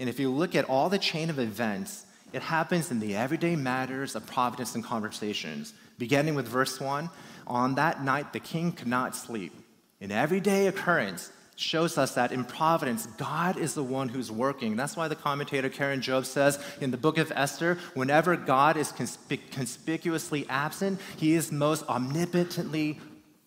And 0.00 0.08
if 0.08 0.18
you 0.18 0.30
look 0.30 0.56
at 0.56 0.64
all 0.64 0.88
the 0.88 0.98
chain 0.98 1.30
of 1.30 1.38
events, 1.38 2.06
it 2.32 2.42
happens 2.42 2.90
in 2.90 2.98
the 2.98 3.14
everyday 3.14 3.54
matters 3.54 4.16
of 4.16 4.26
providence 4.26 4.74
and 4.74 4.82
conversations. 4.82 5.72
Beginning 5.98 6.34
with 6.34 6.48
verse 6.48 6.80
1 6.80 7.08
On 7.46 7.76
that 7.76 8.02
night, 8.02 8.32
the 8.32 8.40
king 8.40 8.72
could 8.72 8.88
not 8.88 9.14
sleep. 9.14 9.52
An 10.00 10.10
everyday 10.10 10.66
occurrence, 10.66 11.30
shows 11.56 11.98
us 11.98 12.14
that 12.14 12.32
in 12.32 12.44
providence, 12.44 13.06
God 13.16 13.56
is 13.56 13.74
the 13.74 13.82
one 13.82 14.08
who's 14.08 14.30
working. 14.30 14.76
That's 14.76 14.96
why 14.96 15.08
the 15.08 15.14
commentator 15.14 15.68
Karen 15.68 16.00
Jobes 16.00 16.28
says 16.28 16.58
in 16.80 16.90
the 16.90 16.96
book 16.96 17.18
of 17.18 17.32
Esther, 17.34 17.78
whenever 17.94 18.36
God 18.36 18.76
is 18.76 18.92
conspic- 18.92 19.50
conspicuously 19.50 20.46
absent, 20.48 21.00
he 21.16 21.34
is 21.34 21.52
most 21.52 21.86
omnipotently 21.86 22.98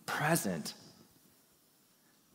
present. 0.05 0.73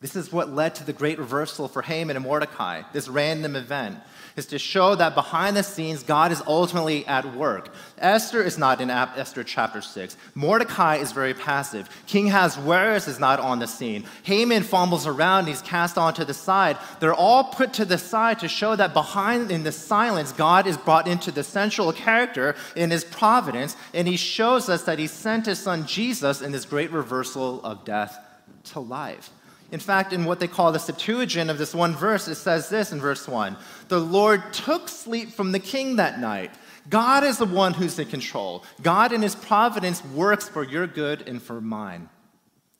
This 0.03 0.15
is 0.17 0.33
what 0.33 0.49
led 0.49 0.75
to 0.75 0.83
the 0.83 0.91
great 0.91 1.17
reversal 1.17 1.69
for 1.69 1.81
Haman 1.81 2.17
and 2.17 2.25
Mordecai, 2.25 2.81
this 2.91 3.07
random 3.07 3.55
event, 3.55 3.99
is 4.35 4.45
to 4.47 4.59
show 4.59 4.95
that 4.95 5.15
behind 5.15 5.55
the 5.55 5.63
scenes, 5.63 6.03
God 6.03 6.31
is 6.31 6.41
ultimately 6.47 7.05
at 7.05 7.35
work. 7.35 7.73
Esther 7.97 8.41
is 8.41 8.57
not 8.57 8.81
in 8.81 8.89
Esther 8.89 9.43
chapter 9.43 9.81
6. 9.81 10.17
Mordecai 10.35 10.97
is 10.97 11.11
very 11.11 11.33
passive. 11.33 11.89
King 12.07 12.29
Ahasuerus 12.29 13.07
is 13.07 13.19
not 13.19 13.39
on 13.39 13.59
the 13.59 13.67
scene. 13.67 14.05
Haman 14.23 14.63
fumbles 14.63 15.07
around, 15.07 15.39
and 15.39 15.47
he's 15.49 15.61
cast 15.61 15.97
onto 15.97 16.23
the 16.23 16.33
side. 16.33 16.77
They're 16.99 17.13
all 17.13 17.45
put 17.45 17.73
to 17.73 17.85
the 17.85 17.97
side 17.97 18.39
to 18.39 18.47
show 18.47 18.75
that 18.75 18.93
behind, 18.93 19.51
in 19.51 19.63
the 19.63 19.71
silence, 19.71 20.31
God 20.31 20.67
is 20.67 20.77
brought 20.77 21.07
into 21.07 21.31
the 21.31 21.43
central 21.43 21.91
character 21.93 22.55
in 22.75 22.91
his 22.91 23.03
providence, 23.03 23.75
and 23.93 24.07
he 24.07 24.17
shows 24.17 24.69
us 24.69 24.83
that 24.83 24.99
he 24.99 25.07
sent 25.07 25.45
his 25.45 25.59
son 25.59 25.85
Jesus 25.85 26.41
in 26.41 26.51
this 26.51 26.65
great 26.65 26.91
reversal 26.91 27.63
of 27.63 27.85
death 27.85 28.17
to 28.65 28.79
life. 28.79 29.29
In 29.73 29.79
fact, 29.79 30.13
in 30.13 30.25
what 30.25 30.39
they 30.39 30.47
call 30.47 30.71
the 30.71 30.77
Septuagint 30.77 31.49
of 31.49 31.57
this 31.57 31.73
one 31.73 31.95
verse, 31.95 32.27
it 32.27 32.35
says 32.35 32.69
this 32.69 32.91
in 32.91 33.01
verse 33.01 33.27
1 33.27 33.57
The 33.87 33.99
Lord 33.99 34.53
took 34.53 34.87
sleep 34.87 35.31
from 35.31 35.51
the 35.51 35.59
king 35.59 35.95
that 35.95 36.19
night. 36.19 36.51
God 36.91 37.23
is 37.23 37.39
the 37.39 37.45
one 37.45 37.73
who's 37.73 37.97
in 37.97 38.07
control. 38.07 38.63
God, 38.83 39.11
in 39.11 39.23
his 39.23 39.33
providence, 39.33 40.05
works 40.05 40.47
for 40.47 40.63
your 40.63 40.85
good 40.85 41.27
and 41.27 41.41
for 41.41 41.59
mine 41.59 42.07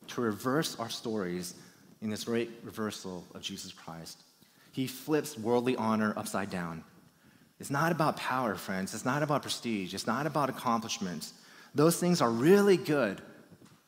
to 0.10 0.22
reverse 0.22 0.76
our 0.76 0.90
stories 0.90 1.56
in 2.04 2.12
this 2.12 2.26
great 2.26 2.52
reversal 2.64 3.26
of 3.34 3.42
Jesus 3.42 3.72
Christ. 3.72 4.22
He 4.72 4.86
flips 4.86 5.36
worldly 5.36 5.76
honor 5.76 6.14
upside 6.16 6.52
down. 6.52 6.84
It's 7.60 7.72
not 7.72 7.92
about 7.92 8.18
power, 8.18 8.54
friends. 8.54 8.94
It's 8.94 9.06
not 9.06 9.24
about 9.24 9.42
prestige. 9.42 9.96
It's 9.96 10.06
not 10.06 10.28
about 10.28 10.52
accomplishments. 10.52 11.34
Those 11.74 12.00
things 12.00 12.22
are 12.22 12.30
really 12.30 12.78
good, 12.78 13.20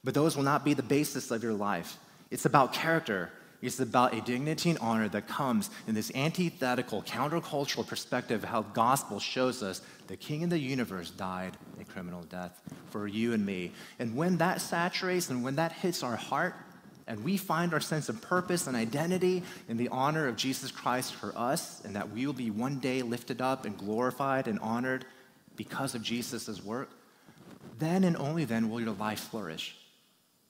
but 0.03 0.15
those 0.15 0.35
will 0.35 0.43
not 0.43 0.65
be 0.65 0.73
the 0.73 0.81
basis 0.81 1.29
of 1.29 1.43
your 1.43 1.53
life. 1.53 1.99
It's 2.31 2.45
about 2.45 2.73
character. 2.73 3.31
It's 3.61 3.79
about 3.79 4.13
a 4.13 4.21
dignity 4.21 4.69
and 4.69 4.79
honor 4.79 5.09
that 5.09 5.27
comes 5.27 5.69
in 5.87 5.95
this 5.95 6.11
antithetical, 6.13 7.01
countercultural 7.03 7.87
perspective 7.87 8.43
of 8.43 8.49
how 8.49 8.61
the 8.61 8.69
gospel 8.73 9.19
shows 9.19 9.63
us 9.63 9.81
the 10.07 10.17
king 10.17 10.43
of 10.43 10.49
the 10.49 10.59
universe 10.59 11.09
died 11.09 11.57
a 11.79 11.83
criminal 11.83 12.21
death 12.23 12.61
for 12.91 13.07
you 13.07 13.33
and 13.33 13.45
me. 13.45 13.71
And 13.97 14.15
when 14.15 14.37
that 14.37 14.61
saturates 14.61 15.29
and 15.29 15.43
when 15.43 15.55
that 15.55 15.71
hits 15.71 16.03
our 16.03 16.15
heart, 16.15 16.55
and 17.07 17.23
we 17.23 17.37
find 17.37 17.73
our 17.73 17.79
sense 17.79 18.09
of 18.09 18.21
purpose 18.21 18.67
and 18.67 18.75
identity 18.75 19.43
in 19.69 19.77
the 19.77 19.89
honor 19.89 20.27
of 20.27 20.35
Jesus 20.35 20.71
Christ 20.71 21.13
for 21.13 21.37
us, 21.37 21.83
and 21.85 21.95
that 21.95 22.11
we 22.11 22.25
will 22.25 22.33
be 22.33 22.49
one 22.49 22.79
day 22.79 23.01
lifted 23.03 23.41
up 23.41 23.65
and 23.65 23.77
glorified 23.77 24.47
and 24.47 24.59
honored 24.59 25.05
because 25.55 25.95
of 25.95 26.01
Jesus' 26.01 26.63
work, 26.63 26.89
then 27.77 28.03
and 28.03 28.17
only 28.17 28.45
then 28.45 28.69
will 28.69 28.81
your 28.81 28.93
life 28.93 29.19
flourish. 29.19 29.77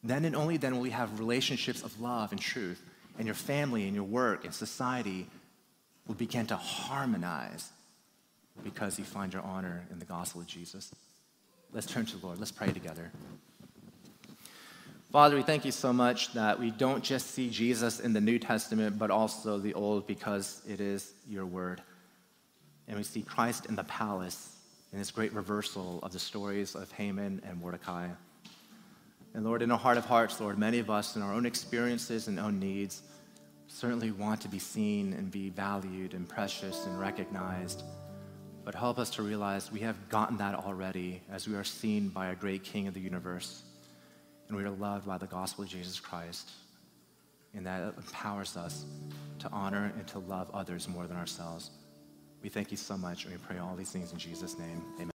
Then 0.05 0.23
and 0.23 0.35
only 0.35 0.57
then 0.57 0.75
will 0.75 0.83
we 0.83 0.91
have 0.91 1.19
relationships 1.19 1.81
of 1.81 1.99
love 1.99 2.31
and 2.31 2.39
truth, 2.39 2.79
and 3.17 3.25
your 3.25 3.33
family 3.33 3.85
and 3.85 3.95
your 3.95 4.03
work 4.03 4.45
and 4.45 4.53
society 4.53 5.25
will 6.07 6.13
begin 6.13 6.45
to 6.47 6.55
harmonize 6.55 7.71
because 8.63 8.99
you 8.99 9.03
find 9.03 9.33
your 9.33 9.41
honor 9.41 9.83
in 9.91 9.97
the 9.97 10.05
gospel 10.05 10.41
of 10.41 10.47
Jesus. 10.47 10.93
Let's 11.73 11.87
turn 11.87 12.05
to 12.05 12.17
the 12.17 12.25
Lord. 12.25 12.37
Let's 12.37 12.51
pray 12.51 12.71
together. 12.71 13.11
Father, 15.11 15.35
we 15.35 15.41
thank 15.41 15.65
you 15.65 15.71
so 15.71 15.91
much 15.91 16.33
that 16.33 16.59
we 16.59 16.69
don't 16.69 17.03
just 17.03 17.31
see 17.31 17.49
Jesus 17.49 17.99
in 17.99 18.13
the 18.13 18.21
New 18.21 18.37
Testament, 18.37 18.99
but 18.99 19.09
also 19.09 19.57
the 19.57 19.73
Old 19.73 20.05
because 20.05 20.61
it 20.69 20.79
is 20.79 21.13
your 21.27 21.47
word. 21.47 21.81
And 22.87 22.95
we 22.95 23.03
see 23.03 23.23
Christ 23.23 23.65
in 23.65 23.75
the 23.75 23.83
palace 23.85 24.55
in 24.93 24.99
this 24.99 25.09
great 25.09 25.33
reversal 25.33 25.99
of 26.03 26.11
the 26.11 26.19
stories 26.19 26.75
of 26.75 26.91
Haman 26.91 27.41
and 27.47 27.59
Mordecai. 27.59 28.09
And 29.35 29.43
Lord, 29.43 29.61
in 29.61 29.69
our 29.69 29.77
heart 29.77 29.97
of 29.97 30.05
hearts, 30.05 30.39
Lord, 30.39 30.57
many 30.57 30.79
of 30.79 30.89
us 30.89 31.17
in 31.17 31.21
our 31.21 31.33
own 31.33 31.45
experiences 31.45 32.29
and 32.29 32.39
own 32.39 32.57
needs 32.57 33.01
certainly 33.67 34.11
want 34.11 34.39
to 34.41 34.47
be 34.47 34.59
seen 34.59 35.11
and 35.11 35.29
be 35.29 35.49
valued 35.49 36.13
and 36.13 36.27
precious 36.27 36.85
and 36.85 36.97
recognized. 36.97 37.83
But 38.63 38.75
help 38.75 38.97
us 38.97 39.09
to 39.11 39.23
realize 39.23 39.73
we 39.73 39.81
have 39.81 40.07
gotten 40.07 40.37
that 40.37 40.55
already 40.55 41.21
as 41.29 41.49
we 41.49 41.55
are 41.55 41.65
seen 41.65 42.07
by 42.07 42.27
a 42.27 42.35
great 42.35 42.63
King 42.63 42.87
of 42.87 42.93
the 42.93 43.01
universe. 43.01 43.63
And 44.47 44.55
we 44.55 44.63
are 44.63 44.69
loved 44.69 45.05
by 45.05 45.17
the 45.17 45.27
gospel 45.27 45.65
of 45.65 45.69
Jesus 45.69 45.99
Christ. 45.99 46.51
And 47.53 47.65
that 47.65 47.93
empowers 47.97 48.55
us 48.55 48.85
to 49.39 49.49
honor 49.51 49.91
and 49.97 50.07
to 50.07 50.19
love 50.19 50.49
others 50.53 50.87
more 50.87 51.07
than 51.07 51.17
ourselves. 51.17 51.71
We 52.41 52.47
thank 52.47 52.71
you 52.71 52.77
so 52.77 52.95
much, 52.95 53.25
and 53.25 53.33
we 53.33 53.39
pray 53.39 53.57
all 53.57 53.75
these 53.75 53.91
things 53.91 54.13
in 54.13 54.17
Jesus' 54.17 54.57
name. 54.57 54.81
Amen. 54.95 55.14